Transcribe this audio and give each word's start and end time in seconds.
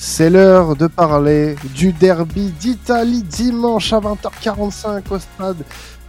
C'est 0.00 0.30
l'heure 0.30 0.76
de 0.76 0.86
parler 0.86 1.56
du 1.74 1.92
derby 1.92 2.52
d'Italie 2.52 3.24
dimanche 3.24 3.92
à 3.92 3.98
20h45 3.98 5.02
au 5.10 5.18
stade 5.18 5.56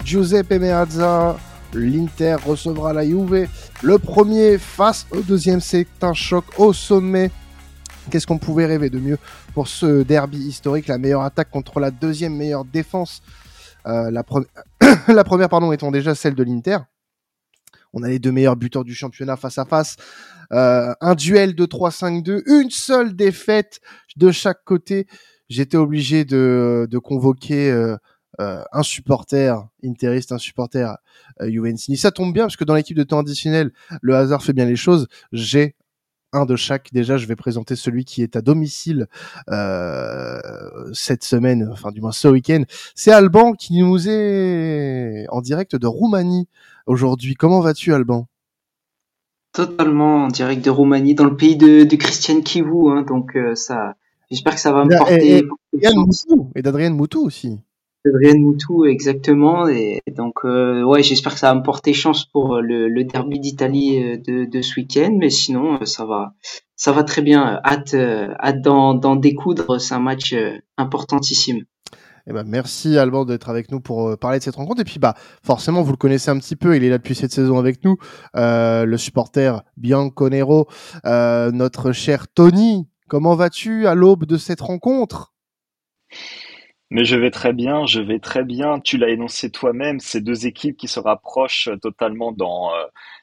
Giuseppe 0.05 0.51
Meazza. 0.51 1.35
L'Inter 1.73 2.35
recevra 2.45 2.93
la 2.93 3.03
Juve. 3.03 3.47
Le 3.81 3.97
premier 3.97 4.59
face 4.59 5.07
au 5.09 5.21
deuxième, 5.21 5.59
c'est 5.59 5.87
un 6.03 6.13
choc 6.13 6.45
au 6.59 6.71
sommet. 6.71 7.31
Qu'est-ce 8.11 8.27
qu'on 8.27 8.37
pouvait 8.37 8.67
rêver 8.67 8.91
de 8.91 8.99
mieux 8.99 9.17
pour 9.55 9.67
ce 9.67 10.03
derby 10.03 10.37
historique? 10.37 10.85
La 10.85 10.99
meilleure 10.99 11.23
attaque 11.23 11.49
contre 11.49 11.79
la 11.79 11.89
deuxième 11.89 12.35
meilleure 12.35 12.65
défense. 12.65 13.23
Euh, 13.87 14.11
la, 14.11 14.23
la, 15.07 15.23
première, 15.23 15.49
pardon, 15.49 15.71
étant 15.71 15.89
déjà 15.89 16.13
celle 16.13 16.35
de 16.35 16.43
l'Inter. 16.43 16.77
On 17.93 18.03
a 18.03 18.09
les 18.09 18.19
deux 18.19 18.31
meilleurs 18.31 18.55
buteurs 18.55 18.83
du 18.83 18.93
championnat 18.93 19.35
face 19.35 19.57
à 19.57 19.65
face. 19.65 19.95
Euh, 20.51 20.93
un 21.01 21.15
duel 21.15 21.55
de 21.55 21.65
3-5-2, 21.65 22.43
une 22.45 22.69
seule 22.69 23.15
défaite 23.15 23.79
de 24.15 24.31
chaque 24.31 24.63
côté. 24.63 25.07
J'étais 25.49 25.77
obligé 25.77 26.25
de, 26.25 26.87
de 26.89 26.97
convoquer 26.99 27.71
euh, 27.71 27.95
euh, 28.39 28.63
un 28.71 28.83
supporter 28.83 29.67
interiste, 29.83 30.31
un 30.31 30.37
supporter 30.37 30.95
euh, 31.41 31.75
Ça 31.95 32.11
tombe 32.11 32.33
bien 32.33 32.43
parce 32.43 32.55
que 32.55 32.63
dans 32.63 32.75
l'équipe 32.75 32.95
de 32.95 33.03
temps 33.03 33.19
additionnel, 33.19 33.71
le 34.01 34.15
hasard 34.15 34.43
fait 34.43 34.53
bien 34.53 34.65
les 34.65 34.77
choses. 34.77 35.07
J'ai 35.33 35.75
un 36.33 36.45
de 36.45 36.55
chaque. 36.55 36.91
Déjà, 36.93 37.17
je 37.17 37.25
vais 37.25 37.35
présenter 37.35 37.75
celui 37.75 38.05
qui 38.05 38.21
est 38.21 38.35
à 38.35 38.41
domicile 38.41 39.07
euh, 39.49 40.39
cette 40.93 41.23
semaine, 41.23 41.69
enfin 41.71 41.91
du 41.91 42.01
moins 42.01 42.11
ce 42.11 42.27
week-end. 42.27 42.63
C'est 42.95 43.11
Alban 43.11 43.53
qui 43.53 43.81
nous 43.81 44.07
est 44.07 45.25
en 45.29 45.41
direct 45.41 45.75
de 45.75 45.87
Roumanie 45.87 46.47
aujourd'hui. 46.85 47.35
Comment 47.35 47.61
vas-tu, 47.61 47.93
Alban? 47.93 48.27
Totalement 49.53 50.25
en 50.25 50.27
direct 50.27 50.63
de 50.63 50.69
Roumanie, 50.69 51.15
dans 51.15 51.25
le 51.25 51.35
pays 51.35 51.55
de, 51.55 51.83
de 51.83 51.95
Christian 51.95 52.41
Kivu. 52.41 52.91
Hein, 52.91 53.03
donc 53.03 53.35
euh, 53.35 53.55
ça, 53.55 53.95
j'espère 54.29 54.55
que 54.55 54.61
ça 54.61 54.71
va 54.71 54.85
me 54.85 54.95
porter. 54.95 55.43
Et, 56.55 56.61
d'Adrien 56.61 56.91
Moutou 56.91 57.25
aussi. 57.25 57.59
Adrien 58.05 58.39
Moutou, 58.39 58.85
exactement. 58.85 59.67
Et 59.67 60.01
donc, 60.15 60.45
euh, 60.45 60.83
ouais, 60.83 61.03
j'espère 61.03 61.33
que 61.33 61.39
ça 61.39 61.53
va 61.53 61.59
me 61.59 61.63
porter 61.63 61.93
chance 61.93 62.25
pour 62.25 62.61
le, 62.61 63.03
derby 63.03 63.39
d'Italie 63.39 64.01
euh, 64.01 64.45
de, 64.47 64.61
ce 64.61 64.79
week-end. 64.79 65.15
Mais 65.17 65.29
sinon, 65.29 65.85
ça 65.85 66.05
va, 66.05 66.33
ça 66.75 66.91
va 66.91 67.03
très 67.03 67.21
bien. 67.21 67.59
Hâte, 67.65 67.93
hâte 67.93 68.61
d'en 68.61 69.15
découdre. 69.15 69.79
C'est 69.79 69.93
un 69.93 69.99
match 69.99 70.35
importantissime. 70.77 71.65
Eh 72.29 72.33
ben, 72.33 72.43
merci 72.45 72.97
Alban 72.99 73.25
d'être 73.25 73.49
avec 73.49 73.71
nous 73.71 73.81
pour 73.81 74.09
euh, 74.09 74.15
parler 74.15 74.37
de 74.37 74.43
cette 74.43 74.55
rencontre. 74.55 74.81
Et 74.81 74.85
puis 74.85 74.99
bah 74.99 75.15
forcément 75.43 75.81
vous 75.81 75.91
le 75.91 75.97
connaissez 75.97 76.29
un 76.29 76.37
petit 76.37 76.55
peu, 76.55 76.75
il 76.75 76.83
est 76.83 76.89
là 76.89 76.99
depuis 76.99 77.15
cette 77.15 77.31
saison 77.31 77.57
avec 77.57 77.83
nous, 77.83 77.97
euh, 78.35 78.85
le 78.85 78.97
supporter 78.97 79.63
Bianconero, 79.77 80.67
euh, 81.05 81.51
notre 81.51 81.91
cher 81.91 82.27
Tony. 82.27 82.87
Comment 83.07 83.35
vas-tu 83.35 83.87
à 83.87 83.95
l'aube 83.95 84.25
de 84.25 84.37
cette 84.37 84.61
rencontre? 84.61 85.33
Mais 86.89 87.05
je 87.05 87.15
vais 87.15 87.31
très 87.31 87.53
bien, 87.53 87.85
je 87.85 88.01
vais 88.01 88.19
très 88.19 88.43
bien. 88.43 88.79
Tu 88.79 88.97
l'as 88.97 89.09
énoncé 89.09 89.51
toi-même, 89.51 89.99
ces 89.99 90.21
deux 90.21 90.47
équipes 90.47 90.77
qui 90.77 90.87
se 90.87 90.99
rapprochent 90.99 91.69
totalement 91.81 92.31
dans 92.31 92.71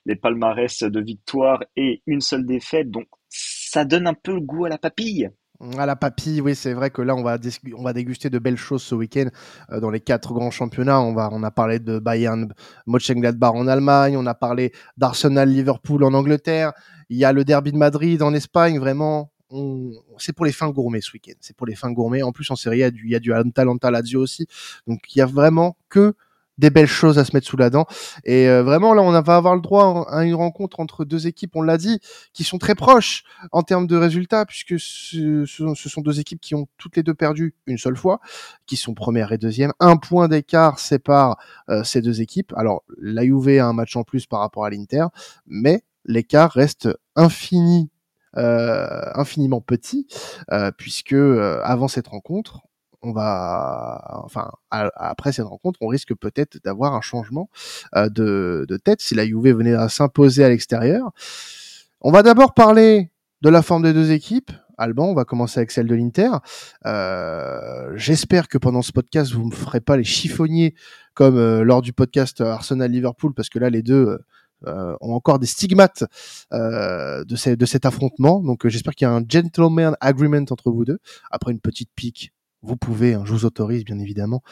les 0.04 0.16
palmarès 0.16 0.82
de 0.82 1.00
victoire 1.00 1.62
et 1.76 2.02
une 2.06 2.20
seule 2.20 2.46
défaite. 2.46 2.90
Donc 2.90 3.06
ça 3.28 3.84
donne 3.84 4.06
un 4.06 4.14
peu 4.14 4.34
le 4.34 4.40
goût 4.40 4.64
à 4.64 4.68
la 4.68 4.78
papille. 4.78 5.30
À 5.78 5.86
la 5.86 5.96
papille, 5.96 6.42
oui, 6.42 6.54
c'est 6.54 6.74
vrai 6.74 6.90
que 6.90 7.00
là, 7.00 7.14
on 7.14 7.22
va, 7.22 7.38
on 7.76 7.82
va 7.82 7.92
déguster 7.94 8.28
de 8.28 8.38
belles 8.38 8.58
choses 8.58 8.82
ce 8.82 8.94
week-end 8.94 9.28
euh, 9.70 9.80
dans 9.80 9.90
les 9.90 10.00
quatre 10.00 10.34
grands 10.34 10.50
championnats. 10.50 11.00
On, 11.00 11.14
va, 11.14 11.30
on 11.32 11.42
a 11.42 11.50
parlé 11.50 11.78
de 11.78 11.98
Bayern 11.98 12.52
Mönchengladbach 12.86 13.54
en 13.54 13.66
Allemagne, 13.66 14.16
on 14.18 14.26
a 14.26 14.34
parlé 14.34 14.72
d'Arsenal 14.98 15.48
Liverpool 15.48 16.04
en 16.04 16.12
Angleterre, 16.12 16.72
il 17.08 17.16
y 17.16 17.24
a 17.24 17.32
le 17.32 17.44
derby 17.44 17.72
de 17.72 17.78
Madrid 17.78 18.22
en 18.22 18.34
Espagne, 18.34 18.78
vraiment. 18.78 19.32
C'est 20.18 20.32
pour 20.32 20.44
les 20.44 20.52
fins 20.52 20.70
gourmets 20.70 21.00
ce 21.00 21.12
week-end. 21.12 21.34
C'est 21.40 21.56
pour 21.56 21.66
les 21.66 21.74
fins 21.74 21.92
gourmets. 21.92 22.22
En 22.22 22.32
plus, 22.32 22.50
en 22.50 22.56
série, 22.56 22.78
il 22.78 22.80
y 22.80 22.84
a 22.84 22.90
du, 22.90 23.04
il 23.04 23.10
y 23.10 23.14
a 23.14 23.20
du 23.20 23.30
Lazio 23.30 24.20
aussi. 24.20 24.46
Donc, 24.86 25.14
il 25.14 25.18
y 25.18 25.22
a 25.22 25.26
vraiment 25.26 25.76
que 25.88 26.14
des 26.58 26.70
belles 26.70 26.86
choses 26.86 27.18
à 27.18 27.24
se 27.24 27.34
mettre 27.34 27.46
sous 27.46 27.56
la 27.56 27.70
dent. 27.70 27.86
Et 28.24 28.48
euh, 28.48 28.62
vraiment, 28.62 28.94
là, 28.94 29.02
on 29.02 29.10
va 29.10 29.36
avoir 29.36 29.54
le 29.54 29.60
droit 29.60 30.06
à 30.10 30.24
une 30.24 30.34
rencontre 30.34 30.80
entre 30.80 31.04
deux 31.04 31.26
équipes, 31.26 31.54
on 31.54 31.62
l'a 31.62 31.76
dit, 31.76 32.00
qui 32.32 32.44
sont 32.44 32.58
très 32.58 32.74
proches 32.74 33.24
en 33.52 33.62
termes 33.62 33.86
de 33.86 33.96
résultats, 33.96 34.46
puisque 34.46 34.78
ce, 34.78 35.44
sont 35.46 36.00
deux 36.00 36.20
équipes 36.20 36.40
qui 36.40 36.54
ont 36.54 36.66
toutes 36.78 36.96
les 36.96 37.02
deux 37.02 37.14
perdu 37.14 37.54
une 37.66 37.78
seule 37.78 37.96
fois, 37.96 38.20
qui 38.66 38.76
sont 38.76 38.94
première 38.94 39.32
et 39.32 39.38
deuxième. 39.38 39.72
Un 39.80 39.96
point 39.96 40.28
d'écart 40.28 40.78
sépare 40.78 41.36
euh, 41.68 41.84
ces 41.84 42.00
deux 42.00 42.20
équipes. 42.20 42.52
Alors, 42.56 42.84
la 42.98 43.22
a 43.22 43.64
un 43.64 43.72
match 43.72 43.96
en 43.96 44.04
plus 44.04 44.26
par 44.26 44.40
rapport 44.40 44.64
à 44.64 44.70
l'Inter, 44.70 45.06
mais 45.46 45.82
l'écart 46.04 46.52
reste 46.52 46.88
infini 47.16 47.90
infiniment 48.34 49.60
petit, 49.60 50.06
puisque 50.76 51.14
avant 51.14 51.88
cette 51.88 52.08
rencontre, 52.08 52.66
on 53.06 53.12
va, 53.12 54.22
enfin, 54.24 54.50
après 54.70 55.32
cette 55.32 55.46
rencontre, 55.46 55.78
on 55.80 55.86
risque 55.86 56.14
peut-être 56.14 56.58
d'avoir 56.64 56.94
un 56.94 57.00
changement 57.00 57.48
euh, 57.94 58.08
de, 58.08 58.76
tête 58.84 59.00
si 59.00 59.14
la 59.14 59.24
Juve 59.24 59.56
venait 59.56 59.74
à 59.74 59.88
s'imposer 59.88 60.44
à 60.44 60.48
l'extérieur. 60.48 61.10
On 62.00 62.10
va 62.10 62.22
d'abord 62.22 62.54
parler 62.54 63.10
de 63.42 63.48
la 63.48 63.62
forme 63.62 63.84
des 63.84 63.92
deux 63.92 64.10
équipes. 64.10 64.50
Alban, 64.78 65.06
on 65.06 65.14
va 65.14 65.24
commencer 65.24 65.60
avec 65.60 65.70
celle 65.70 65.86
de 65.86 65.94
l'Inter. 65.94 66.30
Euh, 66.84 67.92
j'espère 67.94 68.48
que 68.48 68.58
pendant 68.58 68.82
ce 68.82 68.92
podcast, 68.92 69.32
vous 69.32 69.42
ne 69.42 69.46
me 69.46 69.54
ferez 69.54 69.80
pas 69.80 69.96
les 69.96 70.04
chiffonniers 70.04 70.74
comme 71.14 71.38
euh, 71.38 71.62
lors 71.62 71.80
du 71.80 71.92
podcast 71.94 72.42
Arsenal-Liverpool, 72.42 73.32
parce 73.34 73.48
que 73.48 73.58
là, 73.58 73.70
les 73.70 73.82
deux 73.82 74.18
ont 74.66 75.12
encore 75.12 75.38
des 75.38 75.46
stigmates 75.46 76.04
de, 76.52 77.54
de, 77.54 77.66
cet 77.66 77.86
affrontement. 77.86 78.40
Donc 78.40 78.66
j'espère 78.66 78.94
qu'il 78.94 79.06
y 79.06 79.10
a 79.10 79.14
un 79.14 79.24
gentleman 79.26 79.96
agreement 80.00 80.44
entre 80.50 80.70
vous 80.70 80.84
deux, 80.84 80.98
après 81.30 81.52
une 81.52 81.60
petite 81.60 81.90
pique 81.94 82.32
vous 82.66 82.76
pouvez, 82.76 83.14
hein, 83.14 83.22
je 83.24 83.32
vous 83.32 83.44
autorise 83.44 83.84
bien 83.84 83.98
évidemment. 83.98 84.42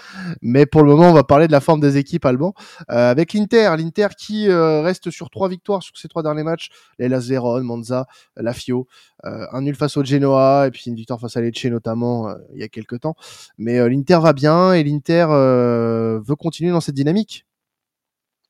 Mais 0.41 0.67
pour 0.67 0.83
le 0.83 0.91
moment, 0.91 1.11
on 1.11 1.13
va 1.13 1.25
parler 1.25 1.47
de 1.47 1.53
la 1.53 1.61
forme 1.61 1.81
des 1.81 1.97
équipes 1.97 2.25
Alban 2.25 2.55
euh, 2.91 3.11
avec 3.11 3.33
l'Inter. 3.33 3.75
L'Inter 3.77 4.09
qui 4.17 4.49
euh, 4.49 4.83
reste 4.83 5.11
sur 5.11 5.31
trois 5.31 5.49
victoires 5.49 5.83
sur 5.83 5.97
ces 5.97 6.09
trois 6.09 6.23
derniers 6.23 6.45
matchs. 6.45 6.69
Les 6.99 7.09
Lazerone, 7.09 7.65
Monza, 7.65 8.07
Lafio. 8.37 8.87
Euh, 9.25 9.47
un 9.53 9.63
nul 9.63 9.75
face 9.75 9.97
au 9.97 10.05
Genoa 10.05 10.67
et 10.67 10.71
puis 10.71 10.85
une 10.87 10.95
victoire 10.95 11.21
face 11.21 11.37
à 11.37 11.41
Lecce 11.41 11.65
notamment 11.65 12.29
euh, 12.29 12.35
il 12.55 12.61
y 12.61 12.63
a 12.63 12.69
quelques 12.69 13.01
temps. 13.01 13.17
Mais 13.59 13.87
l'Inter 13.89 14.19
va 14.23 14.33
bien 14.33 14.73
et 14.73 14.85
l'Inter 14.85 15.27
veut 15.29 16.37
continuer 16.37 16.71
dans 16.71 16.81
cette 16.81 16.95
dynamique. 16.95 17.45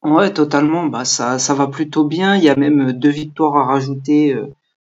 Ouais, 0.04 0.32
totalement. 0.32 0.86
Bah 0.86 1.04
ça, 1.04 1.38
ça 1.38 1.54
va 1.54 1.66
plutôt 1.66 2.04
bien. 2.04 2.36
Il 2.36 2.44
y 2.44 2.48
a 2.48 2.56
même 2.56 2.92
deux 2.92 3.10
victoires 3.10 3.56
à 3.56 3.64
rajouter 3.64 4.36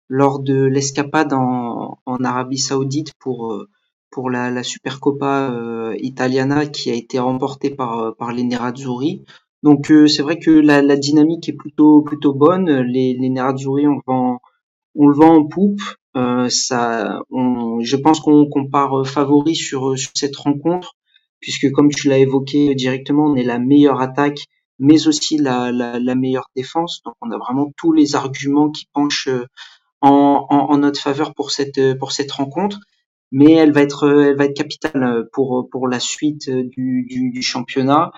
lors 0.09 0.41
de 0.41 0.65
l'escapade 0.65 1.33
en, 1.33 1.99
en 2.07 2.25
Arabie 2.25 2.59
Saoudite 2.59 3.13
pour 3.21 3.67
pour 4.11 4.31
la, 4.31 4.51
la 4.51 4.63
Supercoppa 4.63 5.51
euh, 5.53 5.95
Italiana 5.99 6.67
qui 6.67 6.91
a 6.91 6.95
été 6.95 7.19
remportée 7.19 7.71
par 7.71 7.99
euh, 7.99 8.13
par 8.13 8.33
les 8.33 8.45
Nerazzurri. 8.45 9.25
Donc 9.63 9.91
euh, 9.91 10.07
c'est 10.07 10.23
vrai 10.23 10.39
que 10.39 10.51
la, 10.53 10.83
la, 10.83 10.97
dynamique 10.97 11.49
est 11.49 11.55
plutôt 11.57 12.03
plutôt 12.03 12.33
bonne. 12.35 12.71
Les, 12.83 13.15
les 13.15 13.29
Nerazzurri 13.31 13.87
on 13.89 14.01
vend 14.07 14.41
on 14.97 15.09
le 15.09 15.15
vend 15.17 15.35
en 15.37 15.45
poupe. 15.47 15.81
Euh, 16.17 16.49
ça, 16.49 17.21
on, 17.31 17.81
je 17.81 17.97
pense 17.97 18.21
qu'on 18.21 18.49
qu'on 18.49 18.69
part 18.69 19.07
favori 19.07 19.57
sur 19.57 19.99
sur 19.99 20.13
cette 20.15 20.37
rencontre 20.37 20.95
puisque 21.41 21.71
comme 21.73 21.91
tu 21.91 22.09
l'as 22.09 22.19
évoqué 22.19 22.75
directement, 22.75 23.27
on 23.27 23.35
est 23.37 23.43
la 23.45 23.59
meilleure 23.59 24.01
attaque 24.01 24.47
mais 24.79 25.07
aussi 25.07 25.39
la, 25.39 25.73
la, 25.73 25.99
la, 25.99 26.15
meilleure 26.15 26.51
défense. 26.57 27.03
Donc 27.05 27.15
on 27.21 27.31
a 27.31 27.39
vraiment 27.39 27.73
tous 27.77 27.93
les 27.93 28.17
arguments 28.17 28.71
qui 28.71 28.87
penchent 28.93 29.29
en, 30.01 30.47
en, 30.51 30.57
en, 30.71 30.79
notre 30.79 31.01
faveur 31.01 31.35
pour 31.35 31.51
cette 31.51 31.99
pour 31.99 32.13
cette 32.13 32.33
rencontre 32.33 32.81
mais 33.35 33.53
elle 33.53 33.73
va 33.73 33.83
être, 33.83 34.09
elle 34.09 34.37
va 34.37 34.45
être 34.45 34.57
capitale 34.57 35.29
pour 35.33 35.69
pour 35.71 35.89
la 35.89 35.99
suite 35.99 36.49
du, 36.49 37.05
du, 37.09 37.31
du 37.31 37.43
championnat. 37.43 38.13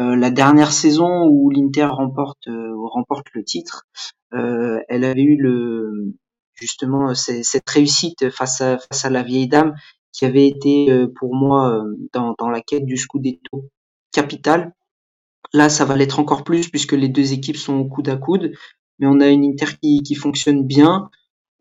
Euh, 0.00 0.16
la 0.16 0.30
dernière 0.30 0.72
saison 0.72 1.26
où 1.28 1.50
l'Inter 1.50 1.84
remporte 1.84 2.48
remporte 2.48 3.26
le 3.34 3.44
titre, 3.44 3.84
euh, 4.32 4.80
elle 4.88 5.04
avait 5.04 5.22
eu 5.22 5.36
le 5.36 6.14
justement 6.54 7.14
cette 7.14 7.68
réussite 7.68 8.30
face 8.30 8.62
à 8.62 8.78
face 8.78 9.04
à 9.04 9.10
la 9.10 9.22
vieille 9.22 9.48
dame 9.48 9.74
qui 10.12 10.24
avait 10.24 10.48
été 10.48 10.90
euh, 10.90 11.08
pour 11.14 11.34
moi 11.34 11.84
dans, 12.14 12.34
dans 12.38 12.48
la 12.48 12.62
quête 12.62 12.86
du 12.86 12.96
Scudetto 12.96 13.68
capital. 14.12 14.72
Là, 15.52 15.68
ça 15.68 15.84
va 15.84 15.96
l'être 15.96 16.18
encore 16.18 16.44
plus 16.44 16.68
puisque 16.68 16.92
les 16.92 17.08
deux 17.08 17.32
équipes 17.32 17.56
sont 17.56 17.74
au 17.76 17.84
coude 17.84 18.08
à 18.08 18.16
coude, 18.16 18.52
mais 18.98 19.06
on 19.06 19.20
a 19.20 19.28
une 19.28 19.44
Inter 19.44 19.76
qui, 19.80 20.02
qui 20.02 20.14
fonctionne 20.14 20.66
bien. 20.66 21.10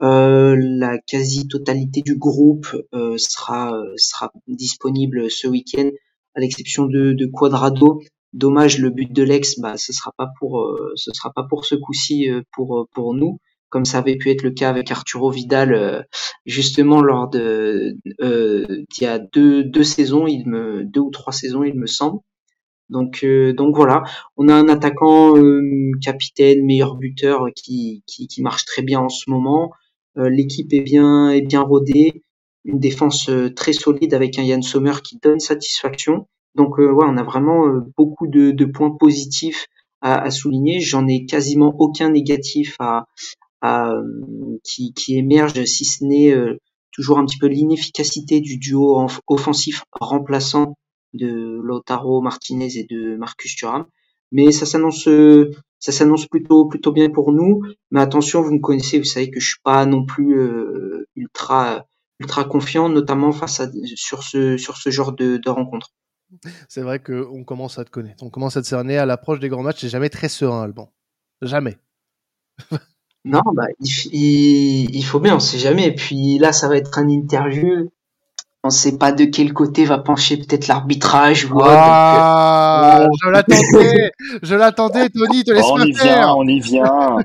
Euh, 0.01 0.55
la 0.59 0.97
quasi-totalité 0.97 2.01
du 2.01 2.17
groupe 2.17 2.67
euh, 2.93 3.15
sera 3.17 3.73
sera 3.95 4.31
disponible 4.47 5.31
ce 5.31 5.47
week-end, 5.47 5.89
à 6.35 6.41
l'exception 6.41 6.85
de, 6.85 7.13
de 7.13 7.25
Quadrado. 7.25 8.01
Dommage, 8.33 8.79
le 8.79 8.89
but 8.89 9.13
de 9.13 9.23
l'ex, 9.23 9.59
bah, 9.59 9.77
ce 9.77 9.93
sera 9.93 10.11
pas 10.17 10.27
pour 10.39 10.59
euh, 10.61 10.91
ce 10.95 11.11
sera 11.13 11.31
pas 11.31 11.43
pour 11.43 11.65
ce 11.65 11.75
coup-ci 11.75 12.27
pour 12.51 12.87
pour 12.93 13.13
nous, 13.13 13.37
comme 13.69 13.85
ça 13.85 13.99
avait 13.99 14.17
pu 14.17 14.31
être 14.31 14.41
le 14.41 14.51
cas 14.51 14.69
avec 14.69 14.91
Arturo 14.91 15.29
Vidal 15.29 16.05
justement 16.45 17.01
lors 17.01 17.29
de 17.29 17.95
il 18.19 18.85
y 19.01 19.05
a 19.05 19.19
deux 19.19 19.63
deux 19.63 19.83
saisons, 19.83 20.27
il 20.27 20.47
me 20.49 20.83
deux 20.83 21.01
ou 21.01 21.11
trois 21.11 21.33
saisons, 21.33 21.63
il 21.63 21.75
me 21.75 21.85
semble. 21.85 22.19
Donc, 22.93 23.25
donc 23.57 23.75
voilà, 23.75 24.03
on 24.37 24.47
a 24.47 24.53
un 24.53 24.69
attaquant 24.69 25.33
capitaine, 26.01 26.63
meilleur 26.63 26.95
buteur 26.95 27.47
qui, 27.55 28.03
qui, 28.05 28.41
marche 28.41 28.65
très 28.65 28.83
bien 28.83 28.99
en 29.01 29.09
ce 29.09 29.29
moment. 29.29 29.71
Euh, 30.17 30.29
l'équipe 30.29 30.71
est 30.73 30.81
bien 30.81 31.29
est 31.29 31.41
bien 31.41 31.61
rodée. 31.61 32.23
une 32.65 32.79
défense 32.79 33.29
très 33.55 33.73
solide 33.73 34.13
avec 34.13 34.37
un 34.37 34.43
Yann 34.43 34.61
Sommer 34.61 34.93
qui 35.03 35.17
donne 35.17 35.39
satisfaction. 35.39 36.27
Donc 36.55 36.77
ouais, 36.77 36.87
on 36.87 37.17
a 37.17 37.23
vraiment 37.23 37.65
beaucoup 37.97 38.27
de, 38.27 38.65
points 38.65 38.95
positifs 38.97 39.65
à, 40.01 40.29
souligner. 40.29 40.79
J'en 40.79 41.07
ai 41.07 41.25
quasiment 41.25 41.73
aucun 41.79 42.11
négatif 42.11 42.77
qui, 44.63 44.93
qui 44.93 45.17
émerge, 45.17 45.63
si 45.65 45.83
ce 45.83 46.05
n'est 46.05 46.35
toujours 46.91 47.17
un 47.17 47.25
petit 47.25 47.39
peu 47.39 47.47
l'inefficacité 47.47 48.39
du 48.39 48.57
duo 48.57 49.07
offensif 49.27 49.83
remplaçant 49.99 50.75
de 51.13 51.59
Lautaro 51.63 52.21
Martinez 52.21 52.77
et 52.77 52.83
de 52.83 53.15
Marcus 53.15 53.55
Thuram. 53.55 53.85
Mais 54.31 54.51
ça 54.51 54.65
s'annonce, 54.65 55.07
ça 55.79 55.91
s'annonce 55.91 56.27
plutôt, 56.27 56.65
plutôt 56.65 56.91
bien 56.91 57.09
pour 57.09 57.31
nous. 57.31 57.61
Mais 57.91 58.01
attention, 58.01 58.41
vous 58.41 58.53
me 58.53 58.59
connaissez, 58.59 58.97
vous 58.97 59.05
savez 59.05 59.29
que 59.29 59.39
je 59.39 59.47
suis 59.47 59.61
pas 59.63 59.85
non 59.85 60.05
plus 60.05 60.39
euh, 60.39 61.07
ultra, 61.15 61.85
ultra 62.19 62.43
confiant, 62.43 62.89
notamment 62.89 63.31
face 63.31 63.59
à 63.59 63.69
sur 63.95 64.23
ce, 64.23 64.57
sur 64.57 64.77
ce 64.77 64.89
genre 64.89 65.13
de, 65.13 65.37
de 65.37 65.49
rencontre. 65.49 65.91
C'est 66.67 66.81
vrai 66.81 66.99
qu'on 66.99 67.43
commence 67.43 67.77
à 67.77 67.85
te 67.85 67.91
connaître, 67.91 68.23
on 68.23 68.29
commence 68.29 68.57
à 68.57 68.61
te 68.61 68.67
cerner 68.67 68.97
à 68.97 69.05
l'approche 69.05 69.39
des 69.39 69.49
grands 69.49 69.61
matchs. 69.61 69.81
C'est 69.81 69.89
jamais 69.89 70.09
très 70.09 70.29
serein, 70.29 70.63
Alban. 70.63 70.91
Jamais. 71.41 71.77
non, 73.25 73.41
bah, 73.53 73.67
il, 73.79 74.95
il, 74.95 75.05
faut 75.05 75.19
bien, 75.19 75.35
on 75.35 75.39
sait 75.39 75.59
jamais. 75.59 75.87
Et 75.87 75.95
puis 75.95 76.39
là, 76.39 76.53
ça 76.53 76.67
va 76.67 76.77
être 76.77 76.97
un 76.97 77.07
interview 77.07 77.91
on 78.65 78.69
sait 78.69 78.97
pas 78.97 79.11
de 79.11 79.25
quel 79.25 79.51
côté 79.51 79.83
va 79.83 79.97
pencher 79.97 80.37
peut-être 80.37 80.67
l'arbitrage 80.67 81.51
ou 81.51 81.59
ah, 81.61 83.01
euh, 83.01 83.07
je 83.21 83.29
l'attendais, 83.29 84.11
je 84.41 84.55
l'attendais, 84.55 85.09
Tony, 85.09 85.43
te 85.43 85.51
laisse 85.51 85.65
oh, 85.67 85.75
on 85.77 85.83
y 85.83 85.91
vient, 85.91 86.33
on 86.33 86.47
y 86.47 86.61
vient. 86.61 87.17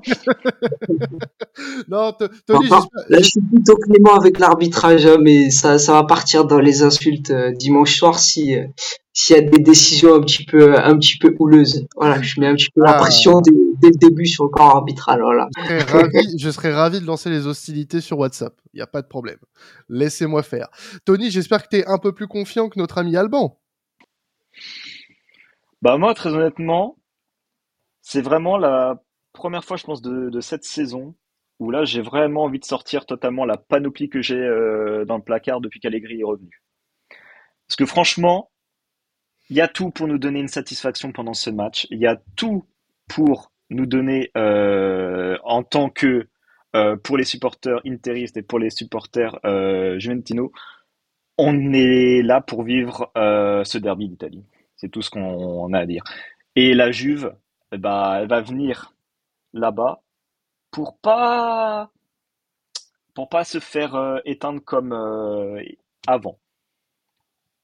non, 1.88 2.12
Tony, 2.46 2.68
là, 2.68 3.18
je 3.20 3.22
suis 3.22 3.40
plutôt 3.40 3.76
clément 3.76 4.16
avec 4.16 4.40
l'arbitrage, 4.40 5.06
hein, 5.06 5.18
mais 5.20 5.50
ça, 5.50 5.78
ça 5.78 5.92
va 5.92 6.02
partir 6.02 6.44
dans 6.44 6.58
les 6.58 6.82
insultes 6.82 7.30
euh, 7.30 7.52
dimanche 7.52 7.94
soir 7.94 8.18
si 8.18 8.56
euh, 8.56 8.66
s'il 9.12 9.36
y 9.36 9.38
a 9.38 9.42
des 9.42 9.62
décisions 9.62 10.16
un 10.16 10.20
petit 10.20 10.44
peu 10.44 10.76
un 10.76 10.96
petit 10.98 11.18
peu 11.18 11.36
houleuses. 11.38 11.86
Voilà, 11.96 12.20
je 12.20 12.40
mets 12.40 12.48
un 12.48 12.54
petit 12.54 12.70
peu 12.74 12.82
la 12.82 12.96
ah. 12.96 12.98
pression 12.98 13.40
dès, 13.80 13.88
le 13.88 13.96
début 13.96 14.26
sur 14.26 14.44
le 14.44 14.50
corps 14.50 14.76
arbitral. 14.76 15.20
Voilà. 15.20 15.48
Je 15.56 15.60
serais, 15.60 15.78
ravi, 15.82 16.38
je 16.38 16.50
serais 16.50 16.74
ravi 16.74 17.00
de 17.00 17.06
lancer 17.06 17.30
les 17.30 17.46
hostilités 17.46 18.00
sur 18.00 18.18
WhatsApp. 18.18 18.54
Il 18.72 18.76
n'y 18.76 18.82
a 18.82 18.86
pas 18.86 19.02
de 19.02 19.06
problème. 19.06 19.38
Laissez-moi 19.88 20.42
faire. 20.42 20.68
Tony, 21.04 21.30
j'espère 21.30 21.62
que 21.62 21.68
tu 21.68 21.76
es 21.78 21.86
un 21.86 21.98
peu 21.98 22.12
plus 22.12 22.28
confiant 22.28 22.68
que 22.68 22.78
notre 22.78 22.98
ami 22.98 23.16
Alban. 23.16 23.60
Bah 25.82 25.96
moi, 25.96 26.14
très 26.14 26.30
honnêtement, 26.30 26.98
c'est 28.02 28.22
vraiment 28.22 28.56
la 28.56 29.02
première 29.32 29.64
fois, 29.64 29.76
je 29.76 29.84
pense, 29.84 30.02
de, 30.02 30.40
cette 30.40 30.64
saison 30.64 31.14
où 31.60 31.70
là, 31.70 31.84
j'ai 31.84 32.00
vraiment 32.00 32.44
envie 32.44 32.60
de 32.60 32.64
sortir 32.64 33.06
totalement 33.06 33.44
la 33.44 33.56
panoplie 33.56 34.08
que 34.08 34.22
j'ai 34.22 34.38
euh, 34.38 35.04
dans 35.04 35.16
le 35.16 35.22
placard 35.22 35.60
depuis 35.60 35.80
qu'Allegri 35.80 36.20
est 36.20 36.24
revenu. 36.24 36.62
Parce 37.66 37.76
que 37.76 37.86
franchement, 37.86 38.50
il 39.50 39.56
y 39.56 39.60
a 39.60 39.68
tout 39.68 39.90
pour 39.90 40.08
nous 40.08 40.18
donner 40.18 40.40
une 40.40 40.48
satisfaction 40.48 41.12
pendant 41.12 41.34
ce 41.34 41.50
match. 41.50 41.86
Il 41.90 41.98
y 41.98 42.06
a 42.06 42.20
tout 42.36 42.64
pour 43.08 43.52
nous 43.70 43.86
donner, 43.86 44.30
euh, 44.36 45.36
en 45.44 45.62
tant 45.62 45.90
que 45.90 46.28
euh, 46.76 46.96
pour 46.96 47.16
les 47.16 47.24
supporters 47.24 47.80
interistes 47.86 48.36
et 48.36 48.42
pour 48.42 48.58
les 48.58 48.70
supporters 48.70 49.38
euh, 49.44 49.98
Juventino, 49.98 50.52
on 51.38 51.72
est 51.72 52.22
là 52.22 52.40
pour 52.40 52.64
vivre 52.64 53.12
ce 53.14 53.78
derby 53.78 54.08
d'Italie. 54.08 54.44
C'est 54.76 54.88
tout 54.88 55.02
ce 55.02 55.10
qu'on 55.10 55.72
a 55.72 55.78
à 55.78 55.86
dire. 55.86 56.02
Et 56.56 56.74
la 56.74 56.90
Juve, 56.90 57.32
bah, 57.70 58.18
elle 58.20 58.28
va 58.28 58.40
venir 58.40 58.92
là-bas 59.52 60.02
pour 60.72 60.98
pas 60.98 61.90
pour 63.14 63.28
pas 63.28 63.44
se 63.44 63.60
faire 63.60 64.20
éteindre 64.24 64.60
comme 64.64 64.92
avant. 66.08 66.38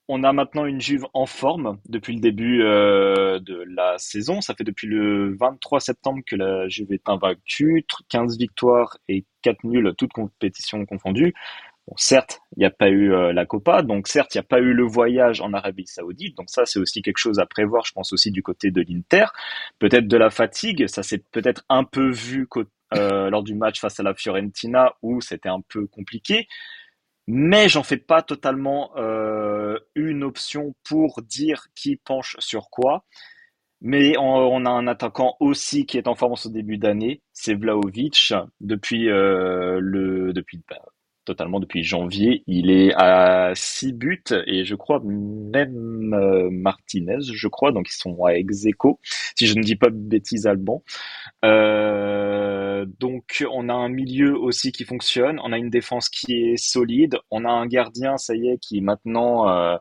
On 0.08 0.22
a 0.22 0.34
maintenant 0.34 0.66
une 0.66 0.82
Juve 0.82 1.06
en 1.14 1.24
forme 1.24 1.78
depuis 1.88 2.14
le 2.14 2.20
début 2.20 2.62
euh, 2.62 3.38
de 3.40 3.64
la 3.74 3.96
saison. 3.96 4.42
Ça 4.42 4.54
fait 4.54 4.64
depuis 4.64 4.86
le 4.86 5.34
23 5.36 5.80
septembre 5.80 6.20
que 6.26 6.36
la 6.36 6.68
Juve 6.68 6.92
est 6.92 7.08
invaincue, 7.08 7.86
15 8.10 8.36
victoires 8.36 8.98
et 9.08 9.24
4 9.42 9.64
nuls, 9.64 9.94
toutes 9.96 10.12
compétitions 10.12 10.84
confondues. 10.84 11.32
Bon, 11.86 11.94
certes, 11.96 12.40
il 12.56 12.60
n'y 12.60 12.66
a 12.66 12.70
pas 12.70 12.88
eu 12.88 13.12
euh, 13.12 13.32
la 13.32 13.46
Copa, 13.46 13.82
donc 13.82 14.08
certes, 14.08 14.34
il 14.34 14.38
n'y 14.38 14.44
a 14.44 14.48
pas 14.48 14.58
eu 14.60 14.72
le 14.72 14.84
voyage 14.84 15.40
en 15.42 15.52
Arabie 15.52 15.86
Saoudite, 15.86 16.34
donc 16.34 16.48
ça, 16.48 16.64
c'est 16.64 16.78
aussi 16.78 17.02
quelque 17.02 17.18
chose 17.18 17.38
à 17.38 17.44
prévoir, 17.44 17.84
je 17.84 17.92
pense 17.92 18.10
aussi 18.14 18.30
du 18.30 18.42
côté 18.42 18.70
de 18.70 18.80
l'Inter. 18.80 19.26
Peut-être 19.78 20.08
de 20.08 20.16
la 20.16 20.30
fatigue, 20.30 20.86
ça 20.86 21.02
s'est 21.02 21.22
peut-être 21.30 21.62
un 21.68 21.84
peu 21.84 22.10
vu 22.10 22.48
euh, 22.94 23.28
lors 23.28 23.42
du 23.42 23.54
match 23.54 23.80
face 23.80 24.00
à 24.00 24.02
la 24.02 24.14
Fiorentina 24.14 24.94
où 25.02 25.20
c'était 25.20 25.50
un 25.50 25.60
peu 25.68 25.86
compliqué 25.86 26.46
mais 27.26 27.68
j'en 27.68 27.82
fais 27.82 27.96
pas 27.96 28.22
totalement 28.22 28.90
euh, 28.96 29.78
une 29.94 30.24
option 30.24 30.74
pour 30.84 31.22
dire 31.22 31.66
qui 31.74 31.96
penche 31.96 32.36
sur 32.38 32.70
quoi. 32.70 33.04
Mais 33.80 34.16
on, 34.18 34.64
a 34.64 34.70
un 34.70 34.86
attaquant 34.86 35.36
aussi 35.40 35.84
qui 35.84 35.98
est 35.98 36.08
en 36.08 36.14
forme 36.14 36.32
en 36.32 36.36
ce 36.36 36.48
début 36.48 36.78
d'année, 36.78 37.20
c'est 37.34 37.54
Vlaovic. 37.54 38.32
Depuis 38.60 39.10
euh, 39.10 39.78
le 39.80 40.32
depuis 40.32 40.62
bah, 40.68 40.80
totalement 41.24 41.60
depuis 41.60 41.82
janvier. 41.82 42.42
Il 42.46 42.70
est 42.70 42.92
à 42.94 43.52
6 43.54 43.92
buts 43.92 44.22
et 44.46 44.64
je 44.64 44.74
crois 44.74 45.00
même 45.04 46.14
euh, 46.14 46.48
Martinez, 46.50 47.20
je 47.32 47.48
crois, 47.48 47.72
donc 47.72 47.88
ils 47.90 47.96
sont 47.96 48.24
à 48.24 48.34
ex 48.34 48.66
si 49.36 49.46
je 49.46 49.54
ne 49.56 49.62
dis 49.62 49.76
pas 49.76 49.90
de 49.90 49.96
bêtises 49.96 50.46
Alban. 50.46 50.82
Euh, 51.44 52.23
donc 53.00 53.44
on 53.50 53.68
a 53.68 53.74
un 53.74 53.88
milieu 53.88 54.38
aussi 54.38 54.72
qui 54.72 54.84
fonctionne, 54.84 55.40
on 55.42 55.52
a 55.52 55.58
une 55.58 55.70
défense 55.70 56.08
qui 56.08 56.50
est 56.50 56.56
solide, 56.56 57.18
on 57.30 57.44
a 57.44 57.50
un 57.50 57.66
gardien, 57.66 58.16
ça 58.16 58.34
y 58.34 58.48
est, 58.48 58.58
qui 58.58 58.80
maintenant... 58.80 59.48
Euh, 59.48 59.76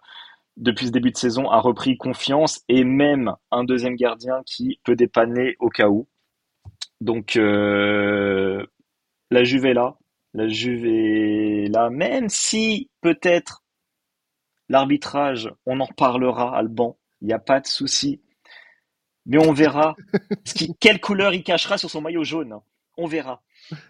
depuis 0.57 0.88
ce 0.88 0.91
début 0.91 1.11
de 1.11 1.17
saison, 1.17 1.50
a 1.50 1.59
repris 1.59 1.97
confiance 1.97 2.61
et 2.69 2.83
même 2.83 3.33
un 3.51 3.63
deuxième 3.63 3.95
gardien 3.95 4.41
qui 4.45 4.79
peut 4.83 4.95
dépanner 4.95 5.55
au 5.59 5.69
cas 5.69 5.88
où. 5.88 6.07
Donc 7.01 7.35
euh, 7.35 8.65
la 9.31 9.44
Juve 9.44 9.65
est 9.65 9.73
là, 9.73 9.97
la 10.33 10.47
Juve 10.47 10.85
est 10.85 11.67
là, 11.69 11.89
même 11.89 12.29
si 12.29 12.89
peut-être 13.01 13.63
l'arbitrage, 14.69 15.51
on 15.65 15.79
en 15.79 15.85
reparlera, 15.85 16.55
Alban, 16.55 16.97
il 17.21 17.27
n'y 17.27 17.33
a 17.33 17.39
pas 17.39 17.59
de 17.59 17.67
souci. 17.67 18.21
Mais 19.25 19.38
on 19.38 19.53
verra 19.53 19.95
qui, 20.45 20.75
quelle 20.79 21.00
couleur 21.00 21.33
il 21.33 21.44
cachera 21.44 21.77
sur 21.77 21.89
son 21.89 22.01
maillot 22.01 22.23
jaune. 22.23 22.59
On 22.98 23.07
verra. 23.07 23.42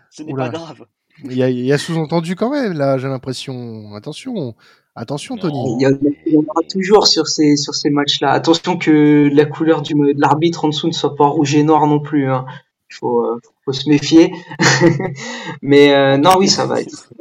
Ce 0.10 0.24
n'est 0.24 0.34
pas 0.34 0.50
grave. 0.50 0.86
Il 1.24 1.38
y 1.38 1.72
a, 1.72 1.78
sous-entendu 1.78 2.36
quand 2.36 2.50
même, 2.50 2.74
là, 2.74 2.98
j'ai 2.98 3.08
l'impression. 3.08 3.94
Attention, 3.94 4.56
attention, 4.96 5.38
Tony. 5.38 5.78
Il 5.80 6.34
y, 6.34 6.38
en 6.38 6.42
aura 6.42 6.62
toujours 6.68 7.08
sur 7.08 7.28
ces, 7.28 7.56
sur 7.56 7.76
ces 7.76 7.92
matchs-là. 7.92 8.32
Attention 8.32 8.78
que 8.78 9.30
la 9.32 9.46
couleur 9.46 9.84
du, 9.84 9.94
de 9.94 10.20
l'arbitre 10.20 10.66
en 10.66 10.70
dessous 10.70 10.88
ne 10.88 10.92
soit 10.92 11.16
pas 11.16 11.28
rouge 11.28 11.54
et 11.56 11.64
noir 11.64 11.86
non 11.86 12.00
plus. 12.00 12.30
Hein 12.30 12.46
faut, 12.94 13.26
euh, 13.26 13.40
faut 13.66 13.74
se 13.74 13.90
méfier. 13.90 14.32
Mais 15.62 15.94
euh, 15.94 16.18
non, 16.18 16.32
oui, 16.38 16.48
ça 16.48 16.66
va 16.66 16.82
être. 16.82 17.12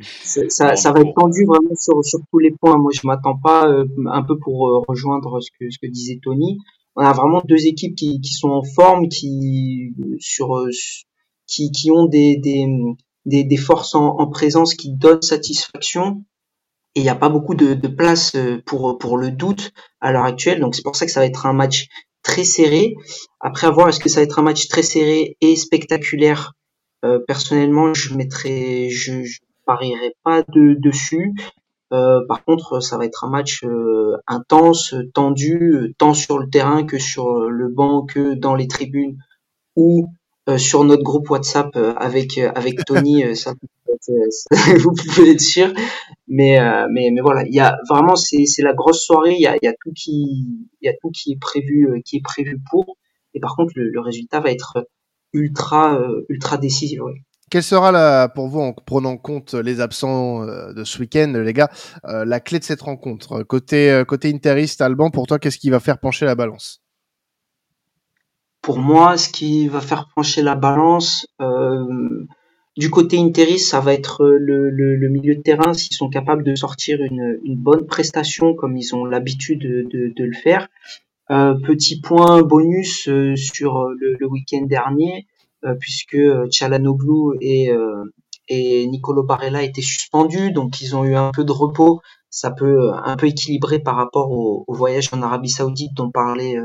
Ça, 0.00 0.76
ça, 0.76 0.92
va 0.92 1.00
être 1.00 1.14
tendu 1.14 1.44
vraiment 1.44 1.74
sur, 1.76 2.04
sur 2.04 2.18
tous 2.30 2.38
les 2.38 2.50
points. 2.50 2.76
Moi, 2.76 2.90
je 2.92 3.06
m'attends 3.06 3.38
pas 3.38 3.66
euh, 3.68 3.86
un 4.06 4.22
peu 4.22 4.38
pour 4.38 4.84
rejoindre 4.86 5.40
ce 5.40 5.50
que, 5.58 5.70
ce 5.70 5.78
que 5.80 5.86
disait 5.86 6.18
Tony. 6.22 6.58
On 6.96 7.02
a 7.02 7.12
vraiment 7.12 7.42
deux 7.44 7.66
équipes 7.66 7.94
qui, 7.94 8.20
qui 8.20 8.32
sont 8.32 8.50
en 8.50 8.62
forme, 8.62 9.08
qui 9.08 9.94
sur 10.18 10.66
qui, 11.46 11.70
qui 11.70 11.90
ont 11.90 12.04
des, 12.06 12.36
des, 12.36 12.66
des, 13.24 13.44
des 13.44 13.56
forces 13.56 13.94
en, 13.94 14.16
en, 14.18 14.28
présence 14.28 14.74
qui 14.74 14.92
donnent 14.92 15.22
satisfaction. 15.22 16.24
Et 16.94 17.00
il 17.00 17.02
n'y 17.02 17.08
a 17.08 17.16
pas 17.16 17.28
beaucoup 17.28 17.54
de, 17.54 17.74
de 17.74 17.88
place 17.88 18.36
pour, 18.66 18.98
pour 18.98 19.18
le 19.18 19.30
doute 19.30 19.72
à 20.00 20.12
l'heure 20.12 20.24
actuelle. 20.24 20.60
Donc 20.60 20.74
c'est 20.74 20.82
pour 20.84 20.96
ça 20.96 21.06
que 21.06 21.12
ça 21.12 21.20
va 21.20 21.26
être 21.26 21.46
un 21.46 21.52
match 21.52 21.88
très 22.22 22.44
serré. 22.44 22.94
Après 23.40 23.66
avoir, 23.66 23.88
est-ce 23.88 24.00
que 24.00 24.08
ça 24.08 24.20
va 24.20 24.24
être 24.24 24.38
un 24.38 24.42
match 24.42 24.68
très 24.68 24.82
serré 24.82 25.36
et 25.40 25.56
spectaculaire? 25.56 26.52
Euh, 27.04 27.18
Personnellement, 27.26 27.94
je 27.94 28.14
mettrai, 28.14 28.90
je, 28.90 29.24
je 29.24 29.40
parierai 29.66 30.14
pas 30.22 30.42
de, 30.42 30.74
dessus. 30.74 31.34
Euh, 31.92 32.20
par 32.26 32.44
contre, 32.44 32.80
ça 32.80 32.96
va 32.96 33.04
être 33.04 33.24
un 33.24 33.30
match 33.30 33.62
euh, 33.64 34.16
intense, 34.26 34.94
tendu, 35.12 35.94
tant 35.98 36.14
sur 36.14 36.38
le 36.38 36.48
terrain 36.48 36.84
que 36.84 36.98
sur 36.98 37.40
le 37.48 37.68
banc, 37.68 38.04
que 38.04 38.34
dans 38.34 38.54
les 38.54 38.66
tribunes 38.68 39.18
ou 39.76 40.06
euh, 40.06 40.23
sur 40.58 40.84
notre 40.84 41.02
groupe 41.02 41.30
WhatsApp 41.30 41.74
euh, 41.76 41.94
avec 41.94 42.38
euh, 42.38 42.52
avec 42.54 42.84
Tony, 42.84 43.34
ça, 43.36 43.54
vous 44.78 44.92
pouvez 44.92 45.30
être 45.30 45.40
sûr. 45.40 45.72
Mais 46.28 46.58
mais 46.90 47.10
mais 47.12 47.20
voilà, 47.22 47.44
il 47.46 47.54
y 47.54 47.60
a 47.60 47.78
vraiment 47.88 48.16
c'est 48.16 48.44
c'est 48.44 48.62
la 48.62 48.74
grosse 48.74 49.04
soirée. 49.04 49.36
Il 49.38 49.40
y 49.40 49.46
a 49.46 49.72
tout 49.72 49.92
qui 49.94 50.68
il 50.80 50.86
y 50.86 50.88
a 50.88 50.94
tout 51.00 51.10
qui 51.10 51.32
est 51.32 51.40
prévu 51.40 52.02
qui 52.04 52.16
est 52.16 52.22
prévu 52.22 52.58
pour. 52.70 52.96
Et 53.36 53.40
par 53.40 53.56
contre, 53.56 53.72
le, 53.74 54.00
résultat 54.00 54.40
va 54.40 54.50
être 54.50 54.86
ultra 55.32 55.98
ultra 56.28 56.58
décisif. 56.58 57.00
Quelle 57.50 57.62
sera 57.62 58.28
pour 58.28 58.48
vous, 58.48 58.60
en 58.60 58.72
prenant 58.72 59.12
en 59.12 59.16
compte 59.16 59.54
les 59.54 59.80
absents 59.80 60.44
de 60.44 60.84
ce 60.84 60.98
week-end, 60.98 61.32
les 61.36 61.52
gars, 61.52 61.70
la 62.04 62.40
clé 62.40 62.58
de 62.58 62.64
cette 62.64 62.82
rencontre? 62.82 63.42
Côté 63.44 64.02
côté 64.06 64.32
interiste, 64.32 64.82
Alban, 64.82 65.10
pour 65.10 65.26
toi, 65.26 65.38
qu'est-ce 65.38 65.58
qui 65.58 65.70
va 65.70 65.80
faire 65.80 65.98
pencher 65.98 66.26
la 66.26 66.34
balance? 66.34 66.83
Pour 68.64 68.78
moi, 68.78 69.18
ce 69.18 69.28
qui 69.28 69.68
va 69.68 69.82
faire 69.82 70.08
pencher 70.16 70.40
la 70.42 70.54
balance, 70.54 71.26
euh, 71.40 71.84
Du 72.76 72.90
côté 72.90 73.18
Interis, 73.18 73.60
ça 73.60 73.78
va 73.78 73.92
être 73.92 74.24
le, 74.24 74.68
le, 74.70 75.08
milieu 75.08 75.36
de 75.36 75.42
terrain 75.42 75.74
s'ils 75.74 75.94
sont 75.94 76.08
capables 76.08 76.42
de 76.42 76.56
sortir 76.56 77.00
une, 77.00 77.38
une 77.44 77.56
bonne 77.56 77.86
prestation 77.86 78.54
comme 78.54 78.76
ils 78.76 78.92
ont 78.96 79.04
l'habitude 79.04 79.60
de, 79.60 80.12
de, 80.16 80.24
le 80.24 80.32
faire. 80.32 80.66
Euh, 81.30 81.54
petit 81.54 82.00
point 82.00 82.42
bonus 82.42 83.06
euh, 83.06 83.36
sur 83.36 83.84
le, 84.00 84.16
le 84.18 84.26
week-end 84.26 84.66
dernier, 84.66 85.26
euh, 85.64 85.74
puisque 85.78 86.18
Chalanoglu 86.50 87.36
et, 87.40 87.70
et 88.48 88.86
Nicolo 88.88 89.22
Barella 89.22 89.62
étaient 89.62 89.88
suspendus, 89.94 90.50
donc 90.50 90.80
ils 90.80 90.96
ont 90.96 91.04
eu 91.04 91.14
un 91.14 91.30
peu 91.32 91.44
de 91.44 91.52
repos. 91.52 92.00
Ça 92.30 92.50
peut 92.50 92.90
un 92.92 93.16
peu 93.16 93.26
équilibrer 93.28 93.78
par 93.78 93.94
rapport 93.94 94.32
au, 94.32 94.64
au 94.66 94.74
voyage 94.74 95.10
en 95.12 95.22
Arabie 95.22 95.50
Saoudite 95.50 95.94
dont 95.94 96.10
parlait 96.10 96.56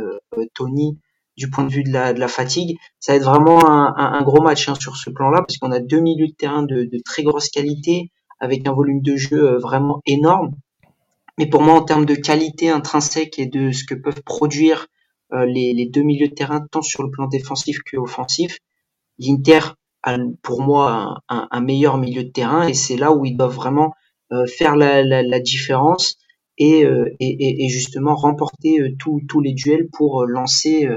Tony 0.56 0.98
du 1.40 1.50
point 1.50 1.64
de 1.64 1.72
vue 1.72 1.84
de 1.84 1.92
la, 1.92 2.14
de 2.14 2.20
la 2.20 2.28
fatigue. 2.28 2.78
Ça 3.00 3.14
va 3.14 3.18
être 3.18 3.24
vraiment 3.24 3.68
un, 3.68 3.96
un, 3.96 4.22
gros 4.24 4.42
match 4.42 4.68
hein, 4.68 4.76
sur 4.76 4.98
ce 4.98 5.10
plan-là, 5.10 5.40
parce 5.40 5.58
qu'on 5.58 5.72
a 5.72 5.80
deux 5.80 6.02
milieux 6.02 6.28
de 6.28 6.34
terrain 6.34 6.64
de, 6.64 6.84
de, 6.84 7.00
très 7.04 7.24
grosse 7.24 7.50
qualité, 7.50 8.12
avec 8.40 8.68
un 8.68 8.74
volume 8.74 9.02
de 9.02 9.16
jeu 9.16 9.58
vraiment 9.58 10.02
énorme. 10.06 10.52
Mais 11.38 11.48
pour 11.48 11.62
moi, 11.62 11.76
en 11.76 11.82
termes 11.82 12.06
de 12.06 12.16
qualité 12.16 12.70
intrinsèque 12.70 13.40
et 13.40 13.46
de 13.46 13.72
ce 13.72 13.86
que 13.86 13.96
peuvent 13.96 14.22
produire 14.24 14.88
euh, 15.32 15.46
les, 15.46 15.74
les, 15.74 15.86
deux 15.88 16.02
milieux 16.02 16.28
de 16.28 16.34
terrain, 16.34 16.66
tant 16.70 16.82
sur 16.82 17.02
le 17.02 17.10
plan 17.10 17.28
défensif 17.28 17.80
que 17.86 17.96
offensif, 17.96 18.58
l'Inter 19.18 19.60
a 20.04 20.18
pour 20.42 20.62
moi 20.62 21.22
un, 21.30 21.48
un, 21.50 21.62
meilleur 21.62 21.98
milieu 21.98 22.26
de 22.26 22.30
terrain 22.30 22.68
et 22.68 22.74
c'est 22.74 22.98
là 22.98 23.14
où 23.14 23.26
ils 23.26 23.38
doivent 23.38 23.56
vraiment 23.56 23.94
euh, 24.34 24.46
faire 24.48 24.76
la, 24.76 25.04
la, 25.04 25.24
la, 25.24 25.40
différence 25.40 26.18
et, 26.58 26.84
euh, 26.84 27.06
et, 27.20 27.66
et, 27.66 27.70
justement 27.70 28.16
remporter 28.16 28.96
tous 28.98 29.42
les 29.42 29.54
duels 29.54 29.88
pour 29.92 30.26
lancer 30.26 30.88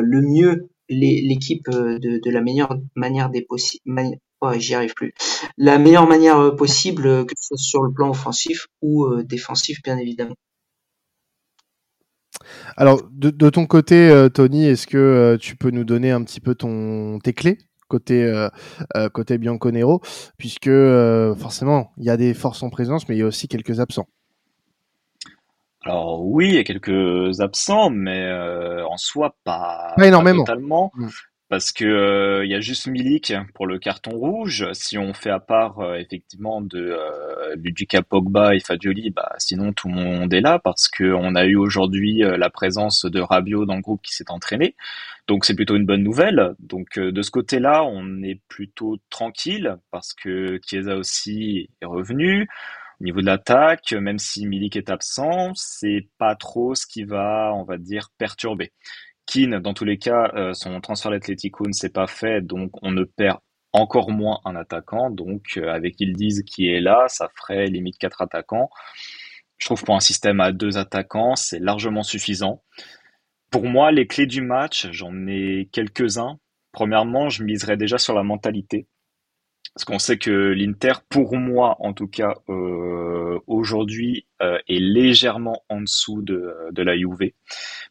le 0.00 0.20
mieux 0.22 0.68
l'équipe 0.88 1.70
de, 1.70 1.98
de, 1.98 2.30
la 2.30 2.40
meilleure 2.40 2.76
manière 2.96 3.30
des 3.30 3.42
possibles 3.42 4.18
j'y 4.56 4.74
arrive 4.74 4.94
plus. 4.94 5.12
La 5.56 5.78
meilleure 5.78 6.08
manière 6.08 6.38
euh, 6.38 6.54
possible, 6.54 7.06
euh, 7.06 7.24
que 7.24 7.34
ce 7.36 7.48
soit 7.48 7.58
sur 7.58 7.82
le 7.82 7.92
plan 7.92 8.10
offensif 8.10 8.66
ou 8.82 9.04
euh, 9.06 9.22
défensif, 9.22 9.82
bien 9.82 9.98
évidemment. 9.98 10.34
Alors, 12.76 13.02
de, 13.12 13.50
ton 13.50 13.66
côté, 13.66 14.28
Tony, 14.32 14.64
est-ce 14.64 14.86
que 14.86 15.36
tu 15.40 15.56
peux 15.56 15.70
nous 15.70 15.84
donner 15.84 16.10
un 16.10 16.22
petit 16.22 16.40
peu 16.40 16.54
ton, 16.54 17.18
tes 17.18 17.34
clés 17.34 17.58
côté, 17.88 18.32
côté 19.12 19.36
Bianconero? 19.36 20.00
Puisque 20.38 20.70
forcément, 21.36 21.92
il 21.98 22.04
y 22.04 22.10
a 22.10 22.16
des 22.16 22.32
forces 22.32 22.62
en 22.62 22.70
présence, 22.70 23.08
mais 23.08 23.16
il 23.16 23.18
y 23.18 23.22
a 23.22 23.26
aussi 23.26 23.46
quelques 23.46 23.78
absents. 23.78 24.08
Alors 25.84 26.24
oui, 26.24 26.48
il 26.48 26.54
y 26.54 26.58
a 26.58 26.64
quelques 26.64 27.40
absents, 27.40 27.90
mais 27.90 28.30
en 28.32 28.96
soi, 28.96 29.34
pas, 29.44 29.94
énormément. 29.98 30.44
totalement. 30.44 30.92
Mmh 30.94 31.08
parce 31.50 31.72
que 31.72 31.84
euh, 31.84 32.44
il 32.44 32.50
y 32.50 32.54
a 32.54 32.60
juste 32.60 32.86
Milik 32.86 33.34
pour 33.54 33.66
le 33.66 33.80
carton 33.80 34.12
rouge. 34.12 34.68
Si 34.72 34.96
on 34.96 35.12
fait 35.12 35.30
à 35.30 35.40
part 35.40 35.80
euh, 35.80 35.96
effectivement 35.96 36.60
de 36.60 36.78
euh, 36.78 37.56
Ludica 37.56 38.02
Pogba 38.02 38.54
et 38.54 38.60
Fagioli, 38.60 39.10
bah 39.10 39.34
sinon 39.38 39.72
tout 39.72 39.88
le 39.88 39.94
monde 39.94 40.32
est 40.32 40.40
là 40.40 40.60
parce 40.60 40.88
que 40.88 41.12
on 41.12 41.34
a 41.34 41.44
eu 41.46 41.56
aujourd'hui 41.56 42.22
euh, 42.22 42.36
la 42.36 42.50
présence 42.50 43.04
de 43.04 43.20
Rabiot 43.20 43.66
dans 43.66 43.74
le 43.74 43.82
groupe 43.82 44.00
qui 44.00 44.14
s'est 44.14 44.30
entraîné. 44.30 44.76
Donc 45.26 45.44
c'est 45.44 45.56
plutôt 45.56 45.74
une 45.74 45.86
bonne 45.86 46.04
nouvelle. 46.04 46.54
Donc 46.60 47.00
de 47.00 47.22
ce 47.22 47.32
côté-là, 47.32 47.82
on 47.82 48.22
est 48.22 48.40
plutôt 48.46 48.98
tranquille 49.10 49.76
parce 49.90 50.14
que 50.14 50.60
Chiesa 50.64 50.96
aussi 50.96 51.68
est 51.82 51.86
revenu. 51.86 52.48
Au 53.00 53.04
niveau 53.04 53.20
de 53.20 53.26
l'attaque, 53.26 53.92
même 53.92 54.18
si 54.18 54.46
Milik 54.46 54.76
est 54.76 54.90
absent, 54.90 55.52
c'est 55.54 56.08
pas 56.18 56.36
trop 56.36 56.74
ce 56.74 56.86
qui 56.86 57.04
va, 57.04 57.52
on 57.54 57.64
va 57.64 57.78
dire, 57.78 58.10
perturber. 58.18 58.72
Keane, 59.26 59.58
dans 59.60 59.74
tous 59.74 59.84
les 59.84 59.96
cas, 59.96 60.30
euh, 60.34 60.52
son 60.54 60.80
transfert 60.80 61.10
d'Atletico 61.10 61.66
ne 61.66 61.72
s'est 61.72 61.90
pas 61.90 62.06
fait, 62.06 62.42
donc 62.42 62.72
on 62.82 62.90
ne 62.90 63.04
perd 63.04 63.38
encore 63.72 64.10
moins 64.10 64.40
un 64.44 64.56
attaquant. 64.56 65.10
Donc 65.10 65.56
euh, 65.56 65.68
avec 65.72 66.00
Ildiz 66.00 66.42
qui 66.42 66.68
est 66.68 66.80
là, 66.80 67.06
ça 67.08 67.28
ferait 67.36 67.66
limite 67.68 67.96
quatre 67.96 68.22
attaquants. 68.22 68.68
Je 69.56 69.66
trouve 69.66 69.84
pour 69.84 69.94
un 69.94 70.00
système 70.00 70.40
à 70.40 70.52
deux 70.52 70.78
attaquants, 70.78 71.36
c'est 71.36 71.58
largement 71.58 72.02
suffisant. 72.02 72.62
Pour 73.50 73.64
moi, 73.64 73.92
les 73.92 74.06
clés 74.06 74.26
du 74.26 74.42
match, 74.42 74.88
j'en 74.90 75.26
ai 75.26 75.68
quelques-uns. 75.72 76.38
Premièrement, 76.72 77.28
je 77.30 77.44
miserais 77.44 77.76
déjà 77.76 77.98
sur 77.98 78.14
la 78.14 78.22
mentalité. 78.22 78.86
Parce 79.74 79.84
qu'on 79.84 79.98
sait 79.98 80.18
que 80.18 80.30
l'Inter, 80.30 80.94
pour 81.08 81.36
moi 81.36 81.76
en 81.78 81.92
tout 81.92 82.08
cas, 82.08 82.34
euh, 82.48 83.38
aujourd'hui, 83.46 84.26
euh, 84.42 84.58
est 84.68 84.80
légèrement 84.80 85.62
en 85.68 85.80
dessous 85.80 86.22
de, 86.22 86.52
la 86.76 86.96
Juve. 86.96 87.32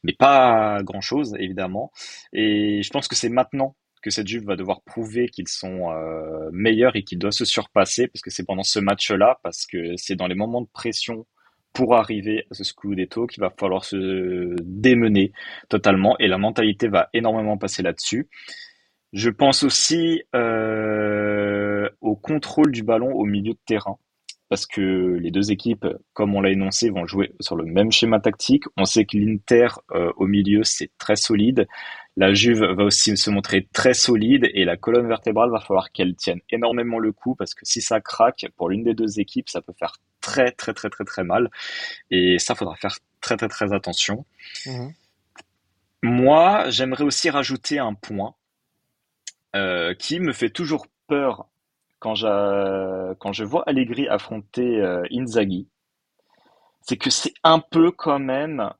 Mais 0.03 0.13
pas 0.13 0.83
grand-chose, 0.83 1.35
évidemment. 1.39 1.91
Et 2.33 2.83
je 2.83 2.89
pense 2.89 3.07
que 3.07 3.15
c'est 3.15 3.29
maintenant 3.29 3.75
que 4.01 4.09
cette 4.09 4.27
Juve 4.27 4.45
va 4.45 4.55
devoir 4.55 4.81
prouver 4.81 5.29
qu'ils 5.29 5.47
sont 5.47 5.91
euh, 5.91 6.49
meilleurs 6.51 6.95
et 6.95 7.03
qu'ils 7.03 7.19
doivent 7.19 7.33
se 7.33 7.45
surpasser, 7.45 8.07
parce 8.07 8.21
que 8.21 8.29
c'est 8.29 8.45
pendant 8.45 8.63
ce 8.63 8.79
match-là, 8.79 9.39
parce 9.43 9.65
que 9.65 9.95
c'est 9.97 10.15
dans 10.15 10.27
les 10.27 10.35
moments 10.35 10.61
de 10.61 10.69
pression 10.71 11.25
pour 11.73 11.95
arriver 11.95 12.45
à 12.49 12.55
ce 12.55 12.63
Scudetto 12.63 13.27
qu'il 13.27 13.41
va 13.41 13.53
falloir 13.57 13.85
se 13.85 14.55
démener 14.63 15.31
totalement, 15.69 16.17
et 16.19 16.27
la 16.27 16.37
mentalité 16.37 16.87
va 16.87 17.09
énormément 17.13 17.57
passer 17.57 17.83
là-dessus. 17.83 18.27
Je 19.11 19.29
pense 19.29 19.63
aussi 19.63 20.21
au 22.09 22.15
contrôle 22.15 22.71
du 22.71 22.83
ballon 22.83 23.11
au 23.13 23.25
milieu 23.25 23.53
de 23.53 23.59
terrain, 23.65 23.97
parce 24.49 24.65
que 24.65 25.17
les 25.21 25.29
deux 25.29 25.51
équipes, 25.51 25.85
comme 26.13 26.35
on 26.35 26.41
l'a 26.41 26.49
énoncé, 26.49 26.89
vont 26.89 27.05
jouer 27.05 27.31
sur 27.39 27.55
le 27.55 27.65
même 27.65 27.91
schéma 27.91 28.19
tactique. 28.19 28.63
On 28.77 28.85
sait 28.85 29.05
que 29.05 29.15
l'Inter 29.15 29.67
euh, 29.91 30.11
au 30.17 30.25
milieu, 30.25 30.63
c'est 30.63 30.91
très 30.97 31.15
solide. 31.15 31.67
La 32.17 32.33
Juve 32.33 32.63
va 32.63 32.83
aussi 32.83 33.15
se 33.15 33.29
montrer 33.29 33.67
très 33.71 33.93
solide 33.93 34.49
et 34.53 34.65
la 34.65 34.75
colonne 34.75 35.07
vertébrale 35.07 35.51
va 35.51 35.59
falloir 35.59 35.91
qu'elle 35.91 36.15
tienne 36.15 36.41
énormément 36.49 36.97
le 36.97 37.11
coup 37.11 37.35
parce 37.35 37.53
que 37.53 37.63
si 37.63 37.79
ça 37.79 38.01
craque 38.01 38.47
pour 38.57 38.69
l'une 38.69 38.83
des 38.83 38.95
deux 38.95 39.19
équipes, 39.19 39.49
ça 39.49 39.61
peut 39.61 39.73
faire 39.77 39.93
très 40.19 40.51
très 40.51 40.73
très 40.73 40.89
très 40.89 41.05
très 41.05 41.23
mal 41.23 41.49
et 42.11 42.39
ça 42.39 42.55
faudra 42.55 42.75
faire 42.75 42.97
très 43.21 43.37
très 43.37 43.47
très 43.47 43.71
attention. 43.71 44.25
Mmh. 44.65 44.87
Moi, 46.01 46.69
j'aimerais 46.69 47.03
aussi 47.03 47.29
rajouter 47.29 47.77
un 47.77 47.93
point 47.93 48.33
euh, 49.55 49.93
qui 49.93 50.19
me 50.19 50.33
fait 50.33 50.49
toujours 50.49 50.87
peur 51.07 51.48
quand, 51.99 52.15
je 52.15 53.43
vois 53.43 53.63
Allegri 53.67 54.07
affronter 54.07 54.81
euh, 54.81 55.03
Inzaghi, 55.11 55.67
c'est 56.81 56.97
que 56.97 57.09
c'est 57.09 57.33
un 57.43 57.59
peu 57.59 57.91
quand 57.91 58.19
même 58.19 58.71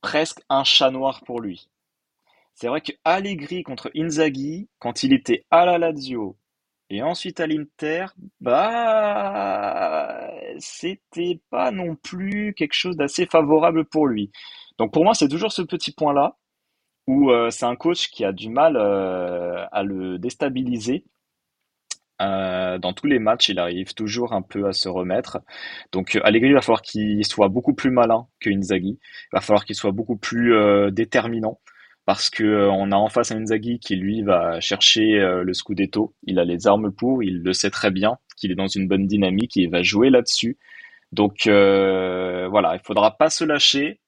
presque 0.00 0.40
un 0.48 0.64
chat 0.64 0.90
noir 0.90 1.22
pour 1.24 1.40
lui. 1.40 1.68
C'est 2.54 2.68
vrai 2.68 2.80
que 2.80 2.92
Allegri 3.04 3.62
contre 3.62 3.90
Inzaghi, 3.94 4.68
quand 4.78 5.02
il 5.02 5.12
était 5.12 5.44
à 5.50 5.66
la 5.66 5.78
Lazio 5.78 6.36
et 6.88 7.02
ensuite 7.02 7.40
à 7.40 7.46
l'Inter, 7.46 8.06
bah 8.40 10.30
c'était 10.58 11.40
pas 11.50 11.70
non 11.70 11.96
plus 11.96 12.54
quelque 12.54 12.72
chose 12.74 12.96
d'assez 12.96 13.26
favorable 13.26 13.84
pour 13.84 14.06
lui. 14.06 14.30
Donc 14.78 14.92
pour 14.92 15.04
moi, 15.04 15.14
c'est 15.14 15.28
toujours 15.28 15.52
ce 15.52 15.62
petit 15.62 15.92
point-là 15.92 16.36
où 17.06 17.30
euh, 17.30 17.50
c'est 17.50 17.66
un 17.66 17.76
coach 17.76 18.08
qui 18.10 18.24
a 18.24 18.32
du 18.32 18.48
mal 18.48 18.76
euh, 18.76 19.64
à 19.72 19.82
le 19.82 20.18
déstabiliser. 20.18 21.04
Euh, 22.22 22.78
dans 22.78 22.92
tous 22.92 23.06
les 23.06 23.18
matchs, 23.18 23.50
il 23.50 23.58
arrive 23.58 23.94
toujours 23.94 24.32
un 24.32 24.42
peu 24.42 24.66
à 24.66 24.72
se 24.72 24.88
remettre. 24.88 25.38
Donc 25.92 26.18
Allegri, 26.24 26.48
il 26.48 26.54
va 26.54 26.60
falloir 26.62 26.82
qu'il 26.82 27.24
soit 27.26 27.48
beaucoup 27.48 27.74
plus 27.74 27.90
malin 27.90 28.26
que 28.40 28.50
Inzaghi. 28.50 28.98
Il 29.00 29.28
va 29.32 29.40
falloir 29.40 29.64
qu'il 29.64 29.76
soit 29.76 29.92
beaucoup 29.92 30.16
plus 30.16 30.54
déterminant 30.92 31.60
parce 32.06 32.30
que 32.30 32.68
on 32.70 32.92
a 32.92 32.96
en 32.96 33.08
face 33.08 33.32
un 33.32 33.42
Inzaghi 33.42 33.78
qui 33.80 33.96
lui 33.96 34.22
va 34.22 34.60
chercher 34.60 35.18
le 35.44 35.52
scudetto. 35.52 36.14
Il 36.24 36.38
a 36.38 36.44
les 36.44 36.66
armes 36.66 36.92
pour, 36.92 37.22
il 37.22 37.42
le 37.42 37.52
sait 37.52 37.70
très 37.70 37.90
bien 37.90 38.18
qu'il 38.36 38.50
est 38.52 38.56
dans 38.56 38.68
une 38.68 38.88
bonne 38.88 39.06
dynamique 39.06 39.56
et 39.56 39.62
il 39.62 39.70
va 39.70 39.82
jouer 39.82 40.10
là-dessus. 40.10 40.58
Donc 41.12 41.46
voilà, 41.46 42.76
il 42.76 42.80
faudra 42.84 43.16
pas 43.16 43.30
se 43.30 43.44
lâcher. 43.44 44.00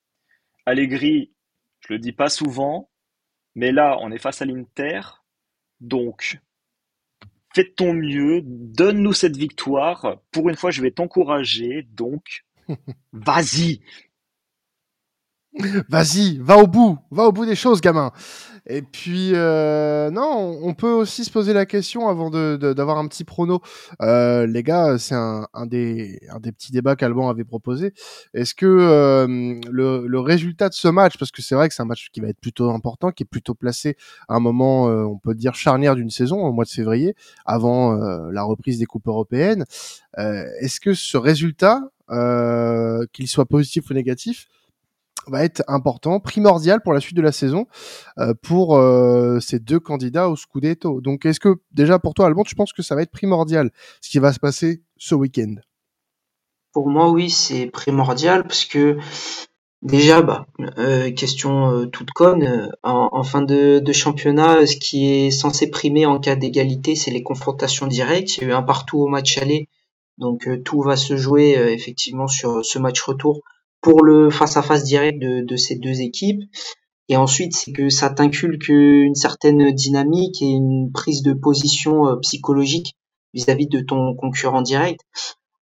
Allegri, 0.66 1.32
je 1.80 1.94
le 1.94 1.98
dis 1.98 2.12
pas 2.12 2.28
souvent, 2.28 2.90
mais 3.54 3.72
là, 3.72 3.96
on 4.00 4.12
est 4.12 4.18
face 4.18 4.42
à 4.42 4.44
l'Inter. 4.44 5.00
Donc, 5.80 6.38
fais 7.54 7.64
de 7.64 7.68
ton 7.74 7.92
mieux, 7.94 8.42
donne-nous 8.44 9.12
cette 9.12 9.36
victoire. 9.36 10.20
Pour 10.30 10.48
une 10.48 10.56
fois, 10.56 10.70
je 10.70 10.82
vais 10.82 10.90
t'encourager. 10.90 11.86
Donc, 11.92 12.44
vas-y. 13.12 13.80
Vas-y, 15.88 16.38
va 16.38 16.58
au 16.58 16.66
bout, 16.66 16.98
va 17.10 17.24
au 17.24 17.32
bout 17.32 17.46
des 17.46 17.56
choses, 17.56 17.80
gamin. 17.80 18.12
Et 18.70 18.82
puis, 18.82 19.30
euh, 19.32 20.10
non, 20.10 20.58
on 20.62 20.74
peut 20.74 20.90
aussi 20.90 21.24
se 21.24 21.30
poser 21.30 21.54
la 21.54 21.64
question 21.64 22.08
avant 22.08 22.28
d'avoir 22.30 22.98
un 22.98 23.08
petit 23.08 23.24
prono. 23.24 23.62
Euh, 24.02 24.46
les 24.46 24.62
gars, 24.62 24.98
c'est 24.98 25.14
un, 25.14 25.48
un, 25.54 25.64
des, 25.64 26.20
un 26.30 26.38
des 26.38 26.52
petits 26.52 26.70
débats 26.70 26.94
qu'Alban 26.94 27.30
avait 27.30 27.44
proposé. 27.44 27.94
Est-ce 28.34 28.54
que 28.54 28.66
euh, 28.66 29.58
le, 29.70 30.06
le, 30.06 30.20
résultat 30.20 30.68
de 30.68 30.74
ce 30.74 30.88
match, 30.88 31.16
parce 31.18 31.30
que 31.30 31.40
c'est 31.40 31.54
vrai 31.54 31.68
que 31.68 31.74
c'est 31.74 31.82
un 31.82 31.86
match 31.86 32.10
qui 32.12 32.20
va 32.20 32.28
être 32.28 32.40
plutôt 32.40 32.70
important, 32.70 33.10
qui 33.10 33.22
est 33.22 33.26
plutôt 33.26 33.54
placé 33.54 33.96
à 34.28 34.34
un 34.34 34.40
moment, 34.40 34.88
euh, 34.90 35.02
on 35.04 35.16
peut 35.16 35.34
dire, 35.34 35.54
charnière 35.54 35.94
d'une 35.94 36.10
saison, 36.10 36.38
au 36.44 36.52
mois 36.52 36.64
de 36.64 36.70
février, 36.70 37.14
avant 37.46 37.96
euh, 37.96 38.30
la 38.32 38.42
reprise 38.42 38.78
des 38.78 38.86
coupes 38.86 39.08
européennes, 39.08 39.64
est-ce 40.16 40.80
que 40.80 40.94
ce 40.94 41.16
résultat, 41.16 41.80
qu'il 43.12 43.28
soit 43.28 43.46
positif 43.46 43.88
ou 43.90 43.94
négatif, 43.94 44.48
va 45.30 45.44
être 45.44 45.62
important, 45.68 46.20
primordial 46.20 46.80
pour 46.82 46.92
la 46.92 47.00
suite 47.00 47.16
de 47.16 47.22
la 47.22 47.32
saison 47.32 47.66
euh, 48.18 48.34
pour 48.42 48.76
euh, 48.76 49.40
ces 49.40 49.58
deux 49.58 49.80
candidats 49.80 50.28
au 50.28 50.36
Scudetto. 50.36 51.00
Donc, 51.00 51.26
est-ce 51.26 51.40
que 51.40 51.56
déjà 51.72 51.98
pour 51.98 52.14
toi, 52.14 52.26
Alban, 52.26 52.44
tu 52.44 52.54
penses 52.54 52.72
que 52.72 52.82
ça 52.82 52.94
va 52.94 53.02
être 53.02 53.10
primordial 53.10 53.70
ce 54.00 54.10
qui 54.10 54.18
va 54.18 54.32
se 54.32 54.40
passer 54.40 54.82
ce 54.96 55.14
week-end? 55.14 55.54
Pour 56.72 56.88
moi, 56.88 57.10
oui, 57.10 57.30
c'est 57.30 57.66
primordial 57.66 58.42
parce 58.42 58.64
que 58.64 58.98
déjà, 59.82 60.22
bah, 60.22 60.46
euh, 60.78 61.10
question 61.12 61.88
toute 61.90 62.10
conne, 62.10 62.70
en, 62.82 63.22
fin 63.22 63.42
de, 63.42 63.78
de, 63.78 63.92
championnat, 63.92 64.66
ce 64.66 64.76
qui 64.76 65.10
est 65.10 65.30
censé 65.30 65.70
primer 65.70 66.06
en 66.06 66.18
cas 66.18 66.36
d'égalité, 66.36 66.94
c'est 66.94 67.10
les 67.10 67.22
confrontations 67.22 67.86
directes. 67.86 68.36
Il 68.36 68.42
y 68.42 68.46
a 68.46 68.48
eu 68.50 68.52
un 68.52 68.62
partout 68.62 68.98
au 68.98 69.08
match 69.08 69.38
aller, 69.38 69.68
donc 70.18 70.48
tout 70.64 70.82
va 70.82 70.96
se 70.96 71.16
jouer 71.16 71.52
effectivement 71.72 72.28
sur 72.28 72.64
ce 72.64 72.78
match 72.78 73.00
retour 73.00 73.42
pour 73.80 74.04
le 74.04 74.30
face-à-face 74.30 74.84
direct 74.84 75.20
de, 75.20 75.40
de, 75.40 75.56
ces 75.56 75.76
deux 75.76 76.00
équipes. 76.00 76.42
Et 77.08 77.16
ensuite, 77.16 77.54
c'est 77.54 77.72
que 77.72 77.88
ça 77.88 78.10
t'inculque 78.10 78.68
une 78.68 79.14
certaine 79.14 79.72
dynamique 79.72 80.42
et 80.42 80.48
une 80.48 80.90
prise 80.92 81.22
de 81.22 81.32
position 81.32 82.06
euh, 82.06 82.16
psychologique 82.16 82.94
vis-à-vis 83.34 83.68
de 83.68 83.80
ton 83.80 84.14
concurrent 84.14 84.62
direct. 84.62 85.00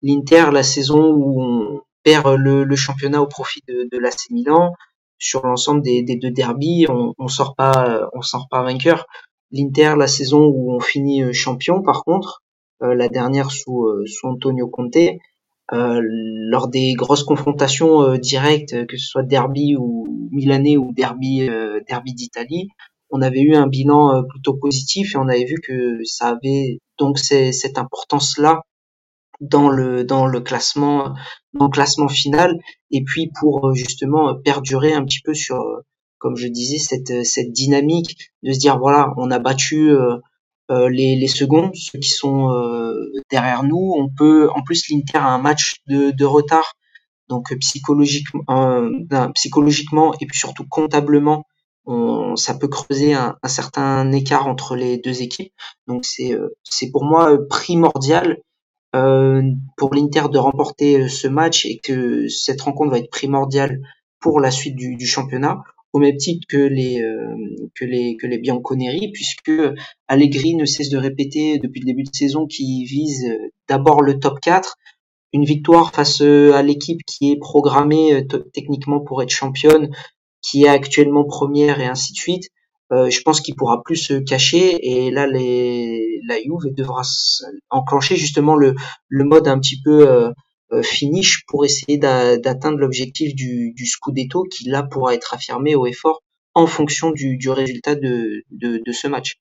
L'Inter, 0.01 0.49
la 0.51 0.63
saison 0.63 1.11
où 1.11 1.41
on 1.41 1.81
perd 2.03 2.35
le, 2.37 2.63
le 2.63 2.75
championnat 2.75 3.21
au 3.21 3.27
profit 3.27 3.61
de, 3.67 3.87
de 3.91 3.97
l'AC 3.97 4.29
Milan, 4.29 4.73
sur 5.17 5.45
l'ensemble 5.45 5.81
des, 5.81 6.03
des, 6.03 6.17
deux 6.17 6.31
derbies, 6.31 6.85
on, 6.89 7.13
on 7.17 7.27
sort 7.27 7.55
pas, 7.55 8.09
on 8.13 8.21
sort 8.21 8.47
pas 8.49 8.63
vainqueur. 8.63 9.05
L'Inter, 9.53 9.93
la 9.97 10.07
saison 10.07 10.45
où 10.45 10.73
on 10.73 10.79
finit 10.79 11.23
euh, 11.23 11.31
champion, 11.31 11.81
par 11.83 12.03
contre, 12.03 12.41
euh, 12.81 12.95
la 12.95 13.07
dernière 13.07 13.51
sous, 13.51 13.87
sous 14.07 14.27
Antonio 14.27 14.67
Conte, 14.67 14.97
euh, 14.97 15.11
lors 15.71 16.67
des 16.67 16.93
grosses 16.93 17.23
confrontations 17.23 18.01
euh, 18.01 18.17
directes, 18.17 18.85
que 18.85 18.97
ce 18.97 19.07
soit 19.07 19.23
derby 19.23 19.75
ou 19.77 20.05
milanais 20.31 20.77
ou 20.77 20.93
derby 20.93 21.49
euh, 21.49 21.79
derby 21.87 22.13
d'Italie, 22.13 22.67
on 23.09 23.21
avait 23.21 23.41
eu 23.41 23.55
un 23.55 23.67
bilan 23.67 24.23
plutôt 24.29 24.55
positif 24.55 25.13
et 25.13 25.17
on 25.17 25.27
avait 25.27 25.45
vu 25.45 25.55
que 25.63 25.99
ça 26.03 26.29
avait 26.29 26.79
donc 26.97 27.19
cette 27.19 27.77
importance 27.77 28.37
là 28.37 28.61
dans 29.39 29.69
le 29.69 30.03
dans 30.03 30.25
le 30.25 30.41
classement 30.41 31.13
dans 31.53 31.65
le 31.65 31.71
classement 31.71 32.07
final 32.07 32.57
et 32.91 33.03
puis 33.03 33.31
pour 33.39 33.73
justement 33.75 34.35
perdurer 34.35 34.93
un 34.93 35.03
petit 35.03 35.21
peu 35.23 35.33
sur 35.33 35.61
comme 36.17 36.35
je 36.37 36.47
disais 36.47 36.77
cette 36.77 37.25
cette 37.25 37.51
dynamique 37.51 38.31
de 38.43 38.53
se 38.53 38.59
dire 38.59 38.79
voilà 38.79 39.13
on 39.17 39.29
a 39.31 39.39
battu 39.39 39.91
euh, 39.91 40.17
les, 40.89 41.15
les 41.15 41.27
seconds, 41.27 41.71
ceux 41.73 41.99
qui 41.99 42.09
sont 42.09 42.51
euh, 42.51 43.11
derrière 43.31 43.63
nous. 43.63 43.93
On 43.97 44.09
peut, 44.09 44.49
en 44.49 44.61
plus, 44.63 44.89
l'Inter 44.89 45.17
a 45.17 45.27
un 45.27 45.39
match 45.39 45.75
de, 45.87 46.25
retard, 46.25 46.75
donc 47.29 47.51
euh, 47.51 47.57
psychologiquement, 47.57 48.43
et 50.19 50.25
puis 50.25 50.37
surtout 50.37 50.65
comptablement, 50.69 51.45
ça 52.35 52.53
peut 52.53 52.69
creuser 52.69 53.13
un, 53.13 53.37
certain 53.45 54.09
écart 54.13 54.47
entre 54.47 54.75
les 54.75 54.97
deux 54.97 55.21
équipes. 55.21 55.51
Donc 55.87 56.05
c'est 56.05 56.37
c'est 56.63 56.91
pour 56.91 57.03
moi 57.03 57.37
primordial 57.49 58.37
euh, 58.95 59.41
pour 59.75 59.93
l'Inter 59.93 60.29
de 60.31 60.37
remporter 60.37 61.09
ce 61.09 61.27
match 61.27 61.65
et 61.65 61.79
que 61.79 62.29
cette 62.29 62.61
rencontre 62.61 62.91
va 62.91 62.99
être 62.99 63.11
primordiale 63.11 63.81
pour 64.21 64.39
la 64.39 64.49
suite 64.49 64.77
du 64.77 65.05
championnat 65.05 65.61
au 65.93 65.99
même 65.99 66.17
titre 66.17 66.45
que 66.49 66.57
les 66.57 67.01
euh, 67.01 67.35
que 67.75 67.85
les 67.85 68.17
que 68.17 68.27
les 68.27 68.39
Bianconeri, 68.39 69.11
puisque 69.11 69.51
Allegri 70.07 70.55
ne 70.55 70.65
cesse 70.65 70.89
de 70.89 70.97
répéter 70.97 71.59
depuis 71.59 71.81
le 71.81 71.85
début 71.85 72.03
de 72.03 72.13
saison 72.13 72.47
qu'il 72.47 72.85
vise 72.85 73.25
euh, 73.25 73.49
d'abord 73.69 74.01
le 74.01 74.19
top 74.19 74.39
4, 74.41 74.75
une 75.33 75.45
victoire 75.45 75.93
face 75.93 76.21
euh, 76.21 76.53
à 76.53 76.63
l'équipe 76.63 77.01
qui 77.05 77.31
est 77.31 77.37
programmée 77.37 78.25
techniquement 78.53 78.99
pour 79.01 79.21
être 79.21 79.29
championne, 79.29 79.89
qui 80.41 80.63
est 80.63 80.69
actuellement 80.69 81.25
première 81.25 81.79
et 81.79 81.85
ainsi 81.85 82.13
de 82.13 82.17
suite. 82.17 82.49
je 82.91 83.21
pense 83.21 83.41
qu'il 83.41 83.55
pourra 83.55 83.81
plus 83.83 83.95
se 83.95 84.13
cacher 84.13 84.77
et 84.83 85.09
là 85.09 85.25
les, 85.25 86.19
la 86.27 86.37
Juve 86.37 86.73
devra 86.73 87.01
enclencher 87.69 88.15
justement 88.15 88.55
le, 88.55 88.75
le 89.07 89.23
mode 89.23 89.47
un 89.47 89.59
petit 89.59 89.81
peu 89.81 90.09
euh, 90.09 90.31
finish 90.81 91.43
pour 91.47 91.65
essayer 91.65 91.97
d'atteindre 91.97 92.77
l'objectif 92.77 93.35
du, 93.35 93.73
Scudetto 93.85 94.43
qui 94.43 94.69
là 94.69 94.83
pourra 94.83 95.13
être 95.13 95.33
affirmé 95.33 95.75
au 95.75 95.85
effort 95.85 96.21
en 96.55 96.67
fonction 96.67 97.11
du, 97.11 97.37
résultat 97.49 97.95
de, 97.95 98.43
ce 98.91 99.07
match. 99.07 99.35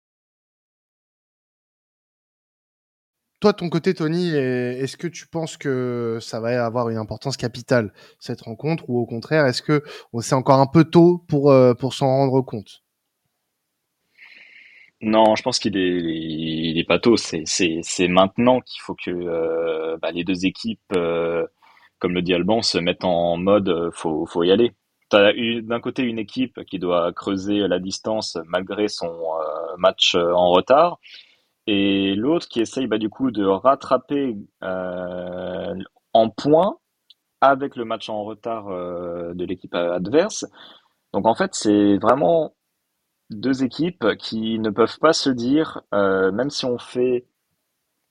Toi, 3.41 3.53
ton 3.53 3.69
côté, 3.71 3.93
Tony, 3.93 4.31
est-ce 4.31 4.97
que 4.97 5.09
tu 5.09 5.27
penses 5.27 5.57
que 5.57 6.19
ça 6.21 6.39
va 6.39 6.65
avoir 6.65 6.89
une 6.91 6.97
importance 6.97 7.37
capitale 7.37 7.93
cette 8.21 8.43
rencontre 8.43 8.89
ou 8.89 9.01
au 9.01 9.07
contraire, 9.07 9.47
est-ce 9.47 9.63
que 9.63 9.83
c'est 10.21 10.37
encore 10.37 10.61
un 10.61 10.67
peu 10.67 10.85
tôt 10.85 11.25
pour, 11.27 11.51
euh, 11.51 11.75
pour 11.75 11.93
s'en 11.93 12.07
rendre 12.07 12.41
compte? 12.43 12.82
Non, 15.03 15.35
je 15.35 15.43
pense 15.43 15.59
qu'il 15.59 15.77
est, 15.77 16.85
pas 16.87 17.01
tôt. 17.01 17.17
C'est, 17.17 18.09
maintenant 18.09 18.61
qu'il 18.61 18.81
faut 18.83 18.95
que 18.95 19.11
euh, 19.11 19.97
bah, 20.01 20.13
les 20.13 20.23
deux 20.23 20.47
équipes, 20.47 20.81
euh, 20.97 21.45
comme 21.99 22.15
le 22.15 22.23
dit 22.23 22.35
Alban, 22.35 22.63
se 22.63 22.79
mettent 22.79 23.05
en 23.05 23.37
mode 23.37 23.69
euh, 23.69 23.91
faut, 23.93 24.45
y 24.45 24.53
aller. 24.53 24.73
D'un 25.11 25.81
côté 25.81 26.03
une 26.05 26.19
équipe 26.19 26.65
qui 26.65 26.79
doit 26.79 27.13
creuser 27.13 27.59
la 27.69 27.79
distance 27.79 28.39
malgré 28.47 28.89
son 28.89 29.13
match 29.77 30.15
en 30.15 30.51
retard, 30.51 30.99
et 31.67 32.15
l'autre 32.15 32.49
qui 32.49 32.61
essaye 32.61 32.87
bah, 32.87 32.99
du 32.99 33.11
coup 33.11 33.31
de 33.31 33.45
rattraper 33.45 34.37
en 34.63 36.31
points 36.31 36.79
avec 37.43 37.77
le 37.77 37.85
match 37.85 38.09
en 38.09 38.25
retard 38.25 38.69
de 38.69 39.45
l'équipe 39.45 39.75
adverse. 39.75 40.47
Donc 41.13 41.27
en 41.27 41.35
fait, 41.35 41.51
c'est 41.55 41.99
vraiment 41.99 42.55
deux 43.35 43.65
équipes 43.65 44.17
qui 44.19 44.59
ne 44.59 44.71
peuvent 44.71 44.99
pas 44.99 45.13
se 45.13 45.31
dire, 45.31 45.83
euh, 45.95 46.33
même 46.33 46.51
si 46.51 46.65
on 46.65 46.79
fait, 46.79 47.27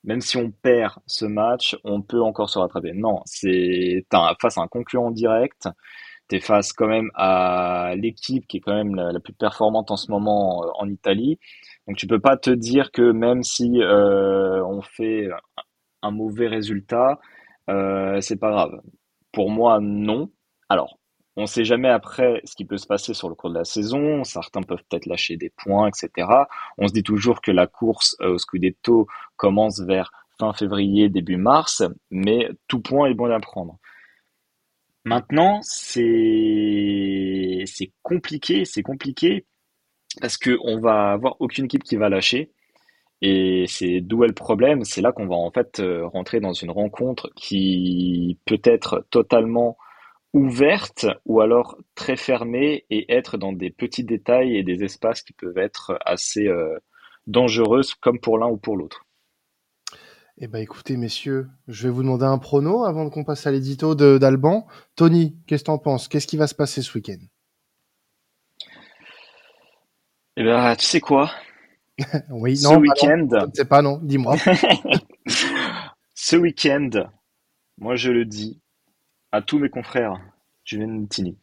même 0.03 0.21
si 0.21 0.37
on 0.37 0.51
perd 0.51 0.95
ce 1.07 1.25
match, 1.25 1.77
on 1.83 2.01
peut 2.01 2.21
encore 2.21 2.49
se 2.49 2.59
rattraper. 2.59 2.93
Non, 2.93 3.21
c'est 3.25 4.05
face 4.41 4.57
à 4.57 4.61
un 4.61 4.67
concurrent 4.67 5.11
direct. 5.11 5.69
T'es 6.27 6.39
face 6.39 6.73
quand 6.73 6.87
même 6.87 7.11
à 7.15 7.93
l'équipe 7.97 8.47
qui 8.47 8.57
est 8.57 8.59
quand 8.61 8.73
même 8.73 8.95
la, 8.95 9.19
plus 9.19 9.33
performante 9.33 9.91
en 9.91 9.97
ce 9.97 10.11
moment 10.11 10.63
euh, 10.63 10.69
en 10.79 10.89
Italie. 10.89 11.39
Donc 11.87 11.97
tu 11.97 12.07
peux 12.07 12.19
pas 12.19 12.37
te 12.37 12.51
dire 12.51 12.91
que 12.91 13.11
même 13.11 13.43
si 13.43 13.81
euh, 13.81 14.63
on 14.65 14.81
fait 14.81 15.29
un 16.01 16.11
mauvais 16.11 16.47
résultat, 16.47 17.19
c'est 17.67 18.39
pas 18.39 18.51
grave. 18.51 18.81
Pour 19.31 19.49
moi, 19.49 19.79
non. 19.81 20.29
Alors, 20.69 20.99
on 21.37 21.43
ne 21.43 21.47
sait 21.47 21.63
jamais 21.63 21.89
après 21.89 22.41
ce 22.43 22.55
qui 22.55 22.65
peut 22.65 22.77
se 22.77 22.87
passer 22.87 23.13
sur 23.13 23.29
le 23.29 23.35
cours 23.35 23.49
de 23.49 23.57
la 23.57 23.63
saison. 23.63 24.23
Certains 24.23 24.63
peuvent 24.63 24.83
peut-être 24.89 25.05
lâcher 25.05 25.37
des 25.37 25.49
points, 25.49 25.87
etc. 25.87 26.27
On 26.77 26.87
se 26.87 26.93
dit 26.93 27.03
toujours 27.03 27.41
que 27.41 27.51
la 27.51 27.67
course 27.67 28.17
euh, 28.21 28.33
au 28.33 28.37
Scudetto 28.37 29.07
commence 29.37 29.79
vers 29.79 30.11
fin 30.39 30.53
février, 30.53 31.09
début 31.09 31.37
mars, 31.37 31.83
mais 32.09 32.49
tout 32.67 32.81
point 32.81 33.09
est 33.09 33.13
bon 33.13 33.31
à 33.31 33.39
prendre. 33.39 33.77
Maintenant, 35.05 35.59
c'est 35.63 37.65
compliqué, 38.03 38.65
c'est 38.65 38.83
compliqué 38.83 39.45
parce 40.19 40.37
que 40.37 40.57
on 40.63 40.79
va 40.79 41.11
avoir 41.11 41.37
aucune 41.39 41.65
équipe 41.65 41.83
qui 41.83 41.95
va 41.95 42.09
lâcher. 42.09 42.51
Et 43.21 43.65
c'est 43.67 44.01
d'où 44.01 44.23
est 44.23 44.27
le 44.27 44.33
problème. 44.33 44.83
C'est 44.83 45.01
là 45.01 45.11
qu'on 45.11 45.27
va 45.27 45.35
en 45.35 45.51
fait 45.51 45.79
euh, 45.79 46.07
rentrer 46.07 46.39
dans 46.39 46.53
une 46.53 46.71
rencontre 46.71 47.31
qui 47.35 48.37
peut 48.45 48.61
être 48.63 49.05
totalement 49.11 49.77
ouverte 50.33 51.07
ou 51.25 51.41
alors 51.41 51.77
très 51.95 52.15
fermée 52.15 52.85
et 52.89 53.11
être 53.13 53.37
dans 53.37 53.53
des 53.53 53.69
petits 53.69 54.03
détails 54.03 54.55
et 54.55 54.63
des 54.63 54.83
espaces 54.83 55.23
qui 55.23 55.33
peuvent 55.33 55.57
être 55.57 55.97
assez 56.05 56.47
euh, 56.47 56.77
dangereux 57.27 57.81
comme 57.99 58.19
pour 58.19 58.37
l'un 58.37 58.47
ou 58.47 58.57
pour 58.57 58.77
l'autre. 58.77 59.05
Eh 60.37 60.47
ben 60.47 60.59
écoutez 60.59 60.97
messieurs, 60.97 61.49
je 61.67 61.87
vais 61.87 61.93
vous 61.93 62.01
demander 62.01 62.25
un 62.25 62.37
prono 62.37 62.83
avant 62.83 63.09
qu'on 63.09 63.23
passe 63.23 63.45
à 63.45 63.51
l'édito 63.51 63.93
d'Alban. 63.93 64.65
Tony, 64.95 65.37
qu'est-ce 65.45 65.63
que 65.63 65.67
t'en 65.67 65.77
penses? 65.77 66.07
Qu'est-ce 66.07 66.27
qui 66.27 66.37
va 66.37 66.47
se 66.47 66.55
passer 66.55 66.81
ce 66.81 66.97
week-end? 66.97 67.19
Eh 70.37 70.43
ben 70.43 70.75
tu 70.75 70.85
sais 70.85 70.99
quoi? 70.99 71.31
Oui, 72.29 72.57
ce 72.57 72.73
week-end. 72.75 73.27
Je 73.29 73.45
ne 73.45 73.53
sais 73.53 73.65
pas 73.65 73.81
non, 73.81 73.99
dis-moi. 74.01 74.35
ce 76.15 76.35
week-end, 76.35 76.89
moi 77.77 77.95
je 77.95 78.11
le 78.11 78.25
dis, 78.25 78.59
à 79.31 79.41
tous 79.41 79.59
mes 79.59 79.69
confrères 79.69 80.19
Juventini. 80.65 81.37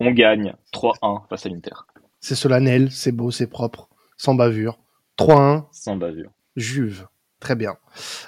On 0.00 0.10
gagne 0.12 0.54
3-1 0.72 1.28
face 1.28 1.46
à 1.46 1.48
l'Inter. 1.50 1.74
C'est 2.20 2.34
solennel, 2.34 2.90
c'est 2.90 3.12
beau, 3.12 3.30
c'est 3.30 3.46
propre, 3.46 3.88
sans 4.16 4.34
bavure. 4.34 4.78
3-1. 5.18 5.64
Sans 5.72 5.96
bavure. 5.96 6.30
Juve. 6.56 7.06
Très 7.38 7.54
bien. 7.54 7.76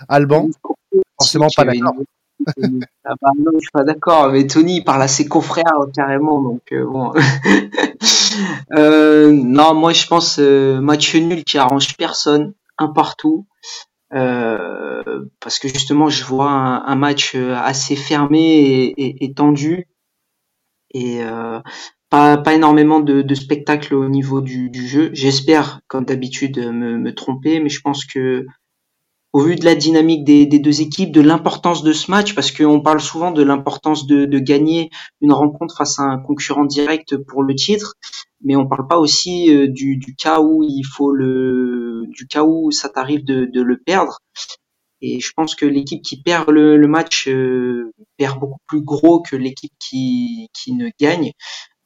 Alban, 0.08 0.48
forcément 1.18 1.48
pas 1.54 1.64
d'accord. 1.64 1.94
ah 3.04 3.14
bah 3.20 3.30
non, 3.38 3.52
je 3.54 3.60
suis 3.60 3.70
pas 3.72 3.84
d'accord, 3.84 4.32
mais 4.32 4.46
Tony 4.46 4.82
parle 4.82 5.02
à 5.02 5.08
ses 5.08 5.26
confrères 5.26 5.86
carrément, 5.94 6.40
donc 6.42 6.72
euh, 6.72 6.84
bon. 6.84 7.12
euh, 8.72 9.30
non, 9.32 9.74
moi 9.74 9.92
je 9.92 10.06
pense 10.06 10.38
euh, 10.38 10.80
match 10.80 11.14
nul 11.14 11.44
qui 11.44 11.58
arrange 11.58 11.96
personne, 11.96 12.54
un 12.78 12.88
partout. 12.88 13.46
Euh, 14.14 15.24
parce 15.40 15.58
que 15.58 15.68
justement 15.68 16.10
je 16.10 16.22
vois 16.24 16.50
un, 16.50 16.96
match 16.96 17.34
euh, 17.34 17.54
assez 17.56 17.96
fermé 17.96 18.92
et, 18.96 19.32
tendu 19.32 19.88
et 20.92 21.20
pas, 22.10 22.36
pas 22.36 22.52
énormément 22.52 23.00
de, 23.00 23.34
spectacle 23.34 23.94
au 23.94 24.08
niveau 24.08 24.42
du, 24.42 24.70
jeu. 24.86 25.10
J'espère, 25.14 25.80
comme 25.88 26.04
d'habitude, 26.04 26.58
me, 26.58 27.14
tromper, 27.14 27.60
mais 27.60 27.70
je 27.70 27.80
pense 27.80 28.04
que 28.04 28.44
au 29.32 29.40
vu 29.40 29.56
de 29.56 29.64
la 29.64 29.74
dynamique 29.74 30.24
des, 30.24 30.46
deux 30.46 30.82
équipes, 30.82 31.10
de 31.10 31.22
l'importance 31.22 31.82
de 31.82 31.94
ce 31.94 32.10
match, 32.10 32.34
parce 32.34 32.52
qu'on 32.52 32.82
parle 32.82 33.00
souvent 33.00 33.30
de 33.30 33.42
l'importance 33.42 34.06
de, 34.06 34.38
gagner 34.38 34.90
une 35.22 35.32
rencontre 35.32 35.74
face 35.74 35.98
à 35.98 36.02
un 36.02 36.18
concurrent 36.18 36.66
direct 36.66 37.16
pour 37.16 37.42
le 37.42 37.54
titre, 37.54 37.94
mais 38.44 38.56
on 38.56 38.66
parle 38.66 38.86
pas 38.86 38.98
aussi 38.98 39.54
euh, 39.54 39.68
du 39.68 40.14
cas 40.18 40.40
où 40.40 40.62
il 40.62 40.82
faut 40.84 41.12
le, 41.12 41.91
du 42.06 42.26
cas 42.26 42.44
où 42.44 42.70
ça 42.70 42.88
t'arrive 42.88 43.24
de, 43.24 43.62
le 43.62 43.78
perdre. 43.78 44.18
Et 45.00 45.20
je 45.20 45.32
pense 45.34 45.54
que 45.54 45.66
l'équipe 45.66 46.02
qui 46.02 46.22
perd 46.22 46.48
le, 46.50 46.86
match 46.86 47.28
euh, 47.28 47.92
perd 48.16 48.38
beaucoup 48.38 48.60
plus 48.68 48.82
gros 48.82 49.20
que 49.20 49.36
l'équipe 49.36 49.72
qui, 49.80 50.48
qui 50.54 50.72
ne 50.74 50.90
gagne. 51.00 51.32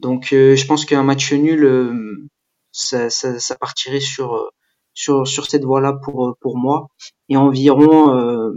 Donc 0.01 0.33
euh, 0.33 0.57
je 0.57 0.67
pense 0.67 0.85
qu'un 0.85 1.03
match 1.03 1.33
nul, 1.33 1.65
euh, 1.65 2.29
ça, 2.73 3.09
ça, 3.09 3.39
ça, 3.39 3.57
partirait 3.57 4.01
sur 4.01 4.51
sur 4.93 5.27
sur 5.27 5.47
cette 5.47 5.65
voie-là 5.65 5.95
pour 6.05 6.37
pour 6.41 6.59
moi 6.59 6.89
et 7.31 7.37
environ 7.39 8.53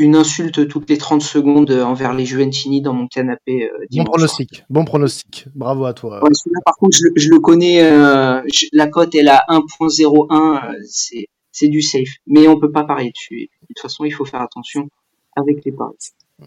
une 0.00 0.16
insulte 0.16 0.66
toutes 0.66 0.88
les 0.88 0.96
30 0.96 1.20
secondes 1.22 1.70
envers 1.70 2.14
les 2.14 2.24
Juventini 2.24 2.80
dans 2.80 2.94
mon 2.94 3.06
canapé. 3.06 3.70
Euh, 3.70 3.86
bon 3.92 4.04
pronostic, 4.04 4.64
bon 4.70 4.84
pronostic. 4.84 5.46
Bravo 5.54 5.84
à 5.84 5.92
toi. 5.92 6.22
Ouais, 6.24 6.30
par 6.64 6.74
contre, 6.76 6.96
je, 6.96 7.06
je 7.16 7.28
le 7.28 7.38
connais. 7.38 7.82
Euh, 7.82 8.40
la 8.72 8.86
cote 8.86 9.14
est 9.14 9.28
à 9.28 9.44
1.01. 9.48 10.74
c'est 10.88 11.28
c'est 11.52 11.68
du 11.68 11.82
safe, 11.82 12.08
mais 12.26 12.48
on 12.48 12.58
peut 12.58 12.70
pas 12.72 12.84
parier 12.84 13.10
dessus. 13.10 13.50
De 13.62 13.66
toute 13.68 13.80
façon, 13.80 14.04
il 14.04 14.12
faut 14.12 14.24
faire 14.24 14.40
attention 14.40 14.88
avec 15.36 15.64
les 15.64 15.72
paris. 15.72 15.96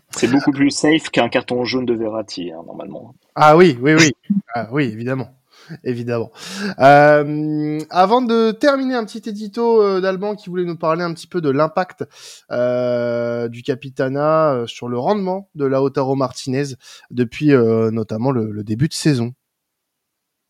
C'est 0.09 0.31
beaucoup 0.31 0.51
plus 0.51 0.71
safe 0.71 1.09
qu'un 1.09 1.29
carton 1.29 1.63
jaune 1.65 1.85
de 1.85 1.93
Verratti, 1.93 2.51
hein, 2.51 2.63
normalement. 2.65 3.13
Ah 3.35 3.55
oui, 3.55 3.77
oui, 3.79 3.93
oui. 3.93 4.11
Ah, 4.55 4.69
oui, 4.71 4.85
évidemment. 4.85 5.29
Évidemment. 5.83 6.31
Euh, 6.79 7.79
avant 7.89 8.21
de 8.21 8.51
terminer, 8.51 8.95
un 8.95 9.05
petit 9.05 9.29
édito 9.29 9.81
euh, 9.81 10.01
d'Alban 10.01 10.35
qui 10.35 10.49
voulait 10.49 10.65
nous 10.65 10.77
parler 10.77 11.03
un 11.03 11.13
petit 11.13 11.27
peu 11.27 11.41
de 11.41 11.49
l'impact 11.49 12.05
euh, 12.51 13.47
du 13.47 13.63
Capitana 13.63 14.63
sur 14.67 14.87
le 14.87 14.97
rendement 14.97 15.49
de 15.55 15.65
Lautaro 15.65 16.15
Martinez 16.15 16.75
depuis 17.11 17.49
notamment 17.51 18.31
le, 18.31 18.63
début 18.63 18.87
de 18.87 18.93
saison. 18.93 19.33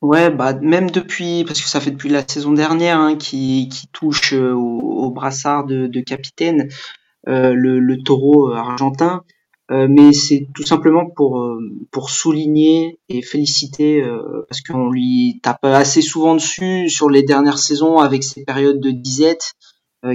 Ouais, 0.01 0.29
bah 0.29 0.53
même 0.53 0.91
depuis, 0.91 1.45
parce 1.45 1.61
que 1.61 1.69
ça 1.69 1.79
fait 1.79 1.91
depuis 1.91 2.09
la 2.09 2.27
saison 2.27 2.51
dernière 2.51 2.99
hein, 2.99 3.15
qui, 3.15 3.69
qui 3.69 3.87
touche 3.87 4.33
au, 4.33 5.11
brassard 5.11 5.65
de, 5.65 6.01
capitaine 6.01 6.69
le, 7.25 7.95
taureau 8.03 8.51
argentin. 8.51 9.23
Euh, 9.73 9.87
mais 9.89 10.13
c'est 10.13 10.47
tout 10.53 10.63
simplement 10.63 11.09
pour 11.09 11.39
euh, 11.39 11.57
pour 11.91 12.11
souligner 12.11 12.99
et 13.09 13.23
féliciter 13.23 14.03
euh, 14.03 14.45
parce 14.47 14.61
qu'on 14.61 14.89
lui 14.89 15.39
tape 15.41 15.63
assez 15.63 16.01
souvent 16.01 16.35
dessus 16.35 16.89
sur 16.89 17.09
les 17.09 17.23
dernières 17.23 17.57
saisons 17.57 17.97
avec 17.97 18.23
ces 18.23 18.43
périodes 18.43 18.79
de 18.79 18.91
disette 18.91 19.53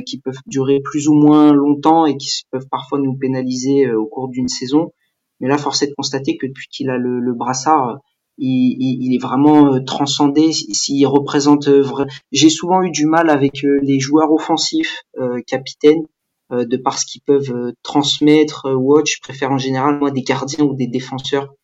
qui 0.05 0.21
peuvent 0.21 0.37
durer 0.45 0.81
plus 0.85 1.09
ou 1.09 1.15
moins 1.15 1.51
longtemps 1.55 2.05
et 2.05 2.19
qui 2.19 2.43
peuvent 2.51 2.69
parfois 2.71 2.99
nous 2.99 3.15
pénaliser 3.15 3.91
au 3.91 4.05
cours 4.05 4.29
d'une 4.29 4.47
saison. 4.47 4.93
Mais 5.41 5.49
là, 5.49 5.57
force 5.57 5.81
est 5.81 5.87
de 5.87 5.95
constater 5.97 6.37
que 6.37 6.47
depuis 6.47 6.67
qu'il 6.71 6.91
a 6.91 6.99
le, 6.99 7.21
le 7.21 7.33
brassard, 7.33 7.99
il, 8.37 8.77
il, 8.79 8.99
il, 9.01 9.15
est 9.15 9.23
vraiment 9.23 9.83
transcendé. 9.83 10.53
S'il 10.53 11.07
représente. 11.07 11.71
J'ai 12.33 12.51
souvent 12.51 12.83
eu 12.83 12.91
du 12.91 13.07
mal 13.07 13.31
avec 13.31 13.65
les 13.81 13.99
joueurs 13.99 14.31
offensifs, 14.31 15.05
capitaines, 15.47 16.03
euh, 16.03 16.18
de 16.51 16.77
par 16.77 16.99
ce 16.99 17.07
qu'ils 17.07 17.23
peuvent 17.23 17.53
euh, 17.55 17.73
transmettre 17.83 18.67
euh, 18.67 18.75
ou 18.75 18.95
autre. 18.95 19.11
Je 19.11 19.21
préfère 19.21 19.51
en 19.51 19.59
général 19.59 19.99
moi 19.99 20.11
des 20.11 20.23
gardiens 20.23 20.65
ou 20.65 20.75
des 20.75 20.87
défenseurs. 20.87 21.55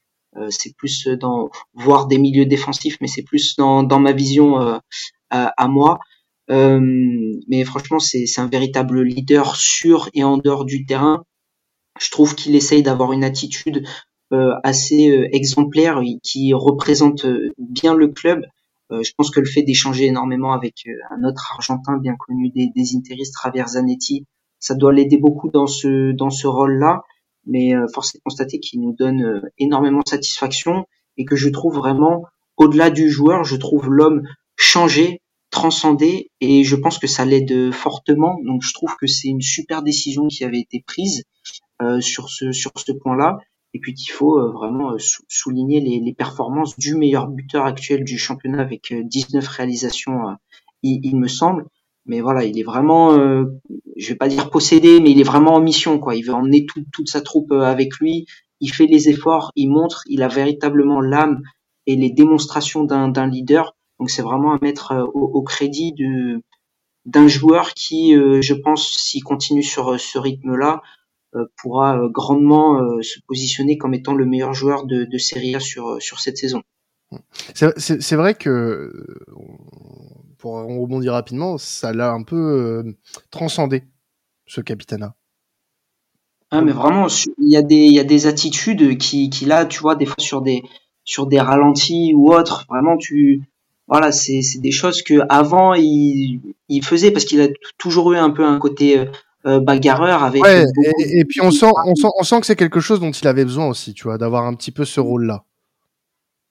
c'est 0.50 0.74
plus 0.76 1.06
dans 1.06 1.50
voir 1.74 2.06
des 2.06 2.18
milieux 2.18 2.46
défensifs, 2.46 2.98
mais 3.00 3.06
c'est 3.06 3.22
plus 3.22 3.56
dans, 3.56 3.82
dans 3.84 4.00
ma 4.00 4.12
vision 4.12 4.58
à, 4.58 4.82
à, 5.30 5.68
moi. 5.68 5.98
Euh, 6.50 6.80
mais 7.48 7.64
franchement, 7.64 7.98
c'est 7.98 8.26
un 8.38 8.48
véritable 8.48 9.02
leader 9.02 9.56
sur 9.56 10.08
et 10.14 10.24
en 10.24 10.36
dehors 10.38 10.64
du 10.64 10.84
terrain. 10.86 11.24
Je 12.00 12.10
trouve 12.10 12.34
qu'il 12.34 12.54
essaye 12.56 12.82
d'avoir 12.82 13.12
une 13.12 13.24
attitude 13.24 13.86
euh, 14.32 14.54
assez 14.64 15.10
euh, 15.10 15.28
exemplaire 15.32 16.00
qui 16.22 16.52
représente 16.52 17.26
bien 17.58 17.94
le 17.94 18.08
club. 18.08 18.44
je 18.90 19.10
pense 19.16 19.30
que 19.30 19.40
le 19.40 19.46
fait 19.46 19.62
d'échanger 19.62 20.06
énormément 20.06 20.52
avec 20.52 20.86
un 21.10 21.24
autre 21.24 21.52
Argentin 21.52 21.96
bien 21.98 22.16
connu 22.16 22.50
des, 22.50 22.68
des 22.74 22.96
Interis, 22.96 23.30
Zanetti, 23.66 24.26
ça 24.64 24.74
doit 24.74 24.94
l'aider 24.94 25.18
beaucoup 25.18 25.50
dans 25.50 25.66
ce 25.66 26.12
dans 26.12 26.30
ce 26.30 26.46
rôle-là. 26.46 27.02
Mais 27.46 27.76
euh, 27.76 27.86
force 27.92 28.14
est 28.14 28.18
de 28.18 28.22
constater 28.22 28.58
qu'il 28.58 28.80
nous 28.80 28.94
donne 28.98 29.22
euh, 29.22 29.42
énormément 29.58 30.00
de 30.00 30.08
satisfaction 30.08 30.86
et 31.18 31.26
que 31.26 31.36
je 31.36 31.50
trouve 31.50 31.74
vraiment 31.74 32.24
au-delà 32.56 32.88
du 32.88 33.10
joueur, 33.10 33.44
je 33.44 33.56
trouve 33.56 33.90
l'homme 33.90 34.22
changé, 34.56 35.20
transcendé 35.50 36.30
et 36.40 36.64
je 36.64 36.76
pense 36.76 36.98
que 36.98 37.06
ça 37.06 37.26
l'aide 37.26 37.72
fortement. 37.72 38.38
Donc 38.46 38.62
je 38.62 38.72
trouve 38.72 38.96
que 38.98 39.06
c'est 39.06 39.28
une 39.28 39.42
super 39.42 39.82
décision 39.82 40.28
qui 40.28 40.44
avait 40.44 40.60
été 40.60 40.82
prise 40.86 41.24
euh, 41.82 42.00
sur 42.00 42.30
ce 42.30 42.52
sur 42.52 42.72
ce 42.74 42.92
point-là 42.92 43.36
et 43.74 43.80
puis 43.80 43.92
qu'il 43.92 44.12
faut 44.12 44.38
euh, 44.38 44.50
vraiment 44.50 44.96
souligner 45.28 45.80
les, 45.80 46.00
les, 46.00 46.14
performances 46.14 46.78
du 46.78 46.94
meilleur 46.94 47.26
buteur 47.28 47.66
actuel 47.66 48.02
du 48.02 48.16
championnat 48.16 48.62
avec 48.62 48.94
19 48.94 49.46
réalisations, 49.46 50.20
il, 50.82 51.00
il, 51.04 51.16
me 51.16 51.28
semble 51.28 51.66
mais 52.06 52.20
voilà, 52.20 52.44
il 52.44 52.58
est 52.58 52.64
vraiment, 52.64 53.18
euh, 53.18 53.44
je 53.96 54.08
vais 54.08 54.16
pas 54.16 54.28
dire 54.28 54.50
possédé, 54.50 55.00
mais 55.00 55.10
il 55.10 55.20
est 55.20 55.24
vraiment 55.24 55.54
en 55.54 55.60
mission, 55.60 55.98
quoi. 55.98 56.14
Il 56.14 56.22
veut 56.22 56.34
emmener 56.34 56.66
toute 56.92 57.08
sa 57.08 57.20
troupe 57.20 57.52
euh, 57.52 57.62
avec 57.62 57.96
lui. 57.96 58.26
Il 58.60 58.68
fait 58.68 58.86
les 58.86 59.08
efforts, 59.08 59.52
il 59.56 59.68
montre, 59.68 60.02
il 60.08 60.22
a 60.22 60.28
véritablement 60.28 61.00
l'âme 61.00 61.42
et 61.86 61.96
les 61.96 62.10
démonstrations 62.10 62.84
d'un 62.84 63.26
leader. 63.26 63.74
Donc 63.98 64.10
c'est 64.10 64.22
vraiment 64.22 64.52
à 64.52 64.58
mettre 64.60 64.92
euh, 64.92 65.04
au, 65.04 65.42
crédit 65.42 65.92
de 65.92 66.42
d'un 67.06 67.28
joueur 67.28 67.74
qui, 67.74 68.16
euh, 68.16 68.40
je 68.40 68.54
pense, 68.54 68.96
s'il 68.96 69.22
continue 69.22 69.62
sur 69.62 70.00
ce 70.00 70.18
rythme-là, 70.18 70.82
pourra 71.56 71.98
grandement 72.12 72.80
se 73.02 73.18
positionner 73.26 73.76
comme 73.76 73.92
étant 73.92 74.14
le 74.14 74.24
meilleur 74.24 74.54
joueur 74.54 74.86
de, 74.86 75.04
de 75.04 75.18
Serie 75.18 75.56
A 75.56 75.60
sur 75.60 76.00
sur 76.00 76.20
cette 76.20 76.38
saison. 76.38 76.62
C'est 77.54 78.14
vrai 78.14 78.34
que 78.34 79.04
pour 80.44 80.56
rebondir 80.56 81.14
rapidement, 81.14 81.56
ça 81.56 81.94
l'a 81.94 82.10
un 82.10 82.22
peu 82.22 82.36
euh, 82.36 82.92
transcendé, 83.30 83.84
ce 84.46 84.60
Capitana. 84.60 85.14
Ah, 86.50 86.60
mais 86.60 86.72
vraiment, 86.72 87.06
il 87.38 87.50
y, 87.50 87.56
a 87.56 87.62
des, 87.62 87.86
il 87.86 87.94
y 87.94 87.98
a 87.98 88.04
des 88.04 88.26
attitudes 88.26 88.98
qui, 88.98 89.30
qui, 89.30 89.46
là, 89.46 89.64
tu 89.64 89.80
vois, 89.80 89.96
des 89.96 90.04
fois 90.04 90.16
sur 90.18 90.42
des, 90.42 90.62
sur 91.02 91.26
des 91.26 91.40
ralentis 91.40 92.12
ou 92.14 92.30
autres, 92.30 92.66
vraiment, 92.68 92.98
tu, 92.98 93.40
voilà, 93.88 94.12
c'est, 94.12 94.42
des 94.56 94.70
choses 94.70 95.00
que 95.00 95.22
avant 95.30 95.72
il, 95.72 96.42
il 96.68 96.84
faisait 96.84 97.10
parce 97.10 97.24
qu'il 97.24 97.40
a 97.40 97.48
toujours 97.78 98.12
eu 98.12 98.18
un 98.18 98.28
peu 98.28 98.44
un 98.44 98.58
côté 98.58 99.02
euh, 99.46 99.60
bagarreur 99.60 100.22
avec. 100.22 100.42
Ouais, 100.42 100.64
et, 100.98 101.24
puis 101.24 101.40
on 101.40 101.52
sent, 101.52 101.72
on 101.86 101.94
sent, 101.94 102.08
on 102.18 102.22
sent 102.22 102.40
que 102.40 102.46
c'est 102.46 102.54
quelque 102.54 102.80
chose 102.80 103.00
dont 103.00 103.12
il 103.12 103.26
avait 103.26 103.46
besoin 103.46 103.66
aussi, 103.66 103.94
tu 103.94 104.04
vois, 104.04 104.18
d'avoir 104.18 104.44
un 104.44 104.52
petit 104.52 104.72
peu 104.72 104.84
ce 104.84 105.00
rôle-là. 105.00 105.44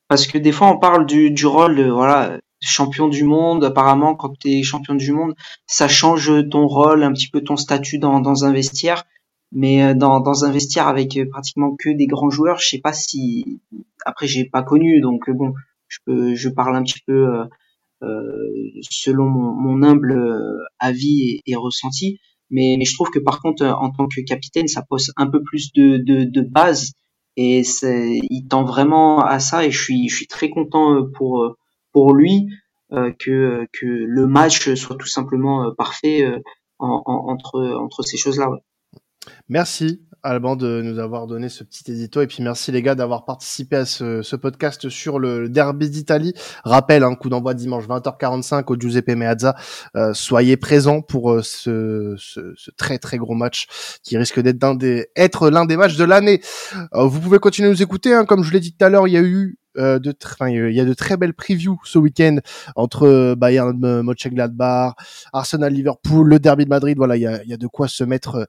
Parce 0.08 0.26
que 0.26 0.40
des 0.40 0.52
fois 0.52 0.70
on 0.70 0.80
parle 0.80 1.06
du, 1.06 1.30
du 1.30 1.46
rôle, 1.46 1.80
voilà, 1.92 2.40
champion 2.64 3.08
du 3.08 3.24
monde. 3.24 3.64
Apparemment, 3.64 4.16
quand 4.16 4.38
tu 4.40 4.50
es 4.50 4.64
champion 4.64 4.96
du 4.96 5.12
monde, 5.12 5.34
ça 5.68 5.88
change 5.88 6.32
ton 6.50 6.68
rôle, 6.68 7.04
un 7.04 7.14
petit 7.14 7.30
peu 7.30 7.42
ton 7.42 7.58
statut 7.58 8.00
dans, 8.00 8.20
dans 8.20 8.46
un 8.46 8.54
vestiaire. 8.54 9.04
Mais 9.54 9.84
euh, 9.84 9.94
dans, 9.94 10.20
dans 10.20 10.46
un 10.46 10.52
vestiaire 10.52 10.88
avec 10.88 11.16
euh, 11.16 11.30
pratiquement 11.30 11.76
que 11.78 11.90
des 11.90 12.08
grands 12.08 12.32
joueurs, 12.32 12.60
je 12.60 12.70
sais 12.70 12.80
pas 12.80 12.94
si. 12.94 13.62
Après, 14.06 14.28
j'ai 14.28 14.46
pas 14.46 14.64
connu, 14.64 15.00
donc 15.00 15.30
euh, 15.30 15.34
bon, 15.34 15.54
je 15.88 16.00
peux, 16.06 16.34
je 16.34 16.50
parle 16.50 16.76
un 16.76 16.84
petit 16.84 17.02
peu 17.06 17.46
euh, 18.02 18.82
selon 18.90 19.26
mon, 19.26 19.54
mon 19.54 19.84
humble 19.84 20.20
avis 20.80 21.42
et, 21.46 21.56
ressenti. 21.56 22.20
Mais, 22.50 22.76
mais 22.80 22.86
je 22.86 22.96
trouve 22.96 23.12
que 23.12 23.20
par 23.20 23.42
contre, 23.42 23.64
en 23.66 23.92
tant 23.92 24.08
que 24.08 24.22
capitaine, 24.22 24.68
ça 24.68 24.84
pose 24.88 25.12
un 25.18 25.28
peu 25.28 25.42
plus 25.44 25.72
de, 25.74 25.98
de, 25.98 26.24
de 26.24 26.42
base 26.42 26.94
et 27.36 27.64
il 28.30 28.48
tend 28.48 28.64
vraiment 28.64 29.24
à 29.24 29.40
ça. 29.40 29.66
Et 29.66 29.72
je 29.72 29.82
suis, 29.82 30.10
je 30.10 30.16
suis 30.16 30.28
très 30.28 30.50
content 30.50 31.04
pour 31.16 31.56
pour 31.94 32.14
lui 32.14 32.50
euh, 32.92 33.12
que, 33.18 33.66
que 33.72 33.86
le 33.86 34.28
match 34.28 34.74
soit 34.74 34.98
tout 34.98 35.08
simplement 35.08 35.66
euh, 35.66 35.72
parfait 35.78 36.24
euh, 36.26 36.40
en, 36.80 37.02
en, 37.06 37.32
entre, 37.32 37.62
entre 37.80 38.04
ces 38.04 38.18
choses-là. 38.18 38.50
Ouais. 38.50 38.60
Merci 39.48 40.02
Alban 40.26 40.56
de 40.56 40.82
nous 40.82 41.00
avoir 41.00 41.28
donné 41.28 41.50
ce 41.50 41.66
petit 41.66 41.92
édito 41.92 42.22
et 42.22 42.28
puis 42.28 42.42
merci 42.42 42.72
les 42.72 42.82
gars 42.82 42.96
d'avoir 42.96 43.26
participé 43.26 43.76
à 43.76 43.86
ce, 43.86 44.22
ce, 44.22 44.38
podcast 44.38 44.88
sur 44.88 45.20
le 45.20 45.50
derby 45.50 45.90
d'Italie. 45.90 46.34
Rappel, 46.64 47.04
un 47.04 47.12
hein, 47.12 47.16
coup 47.16 47.28
d'envoi 47.28 47.54
dimanche 47.54 47.86
20h45 47.88 48.64
au 48.68 48.80
Giuseppe 48.80 49.10
Meazza. 49.10 49.56
Euh, 49.98 50.14
soyez 50.14 50.56
présents 50.56 51.02
pour 51.02 51.44
ce, 51.44 52.16
ce, 52.18 52.54
ce, 52.56 52.72
très 52.72 53.00
très 53.00 53.18
gros 53.18 53.34
match 53.34 54.00
qui 54.02 54.18
risque 54.18 54.40
d'être 54.40 54.64
l'un 54.64 54.76
des 54.76 55.08
des 55.68 55.78
matchs 55.78 55.98
de 55.98 56.06
l'année. 56.06 56.42
Euh, 56.94 57.06
vous 57.06 57.20
pouvez 57.20 57.40
continuer 57.40 57.68
à 57.68 57.72
nous 57.72 57.84
écouter, 57.84 58.14
hein, 58.14 58.24
comme 58.24 58.44
je 58.44 58.54
l'ai 58.54 58.62
dit 58.62 58.74
tout 58.74 58.86
à 58.86 58.90
l'heure, 58.90 59.08
il 59.10 59.14
y 59.14 59.18
a 59.18 59.24
eu 59.24 59.58
euh, 59.78 60.00
de, 60.00 60.14
enfin, 60.24 60.50
il 60.50 60.74
y 60.74 60.80
a 60.80 60.86
de 60.86 60.94
très 60.94 61.18
belles 61.18 61.34
previews 61.34 61.80
ce 61.84 62.00
week-end 62.00 62.38
entre 62.76 63.36
Bayern, 63.36 64.02
Mönchengladbach, 64.02 64.96
Arsenal, 65.32 65.74
Liverpool, 65.74 66.28
le 66.28 66.40
Derby 66.40 66.66
de 66.66 66.70
Madrid. 66.70 66.98
Voilà, 66.98 67.18
il 67.18 67.22
y 67.22 67.28
a, 67.28 67.44
y 67.44 67.54
a 67.54 67.58
de 67.58 67.68
quoi 67.68 67.88
se 67.88 68.04
mettre 68.04 68.48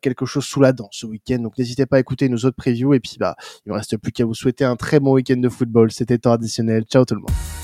quelque 0.00 0.26
chose 0.26 0.44
sous 0.44 0.60
la 0.60 0.72
dent 0.72 0.88
ce 0.92 1.06
week-end. 1.06 1.38
Donc 1.38 1.58
n'hésitez 1.58 1.86
pas 1.86 1.96
à 1.96 2.00
écouter 2.00 2.28
nos 2.28 2.38
autres 2.38 2.56
previews 2.56 2.94
et 2.94 3.00
puis 3.00 3.16
bah, 3.18 3.36
il 3.66 3.70
me 3.72 3.76
reste 3.76 3.96
plus 3.96 4.12
qu'à 4.12 4.24
vous 4.24 4.34
souhaiter 4.34 4.64
un 4.64 4.76
très 4.76 5.00
bon 5.00 5.12
week-end 5.14 5.36
de 5.36 5.48
football. 5.48 5.92
C'était 5.92 6.18
traditionnel. 6.18 6.84
Ciao 6.84 7.04
tout 7.04 7.14
le 7.14 7.20
monde. 7.20 7.61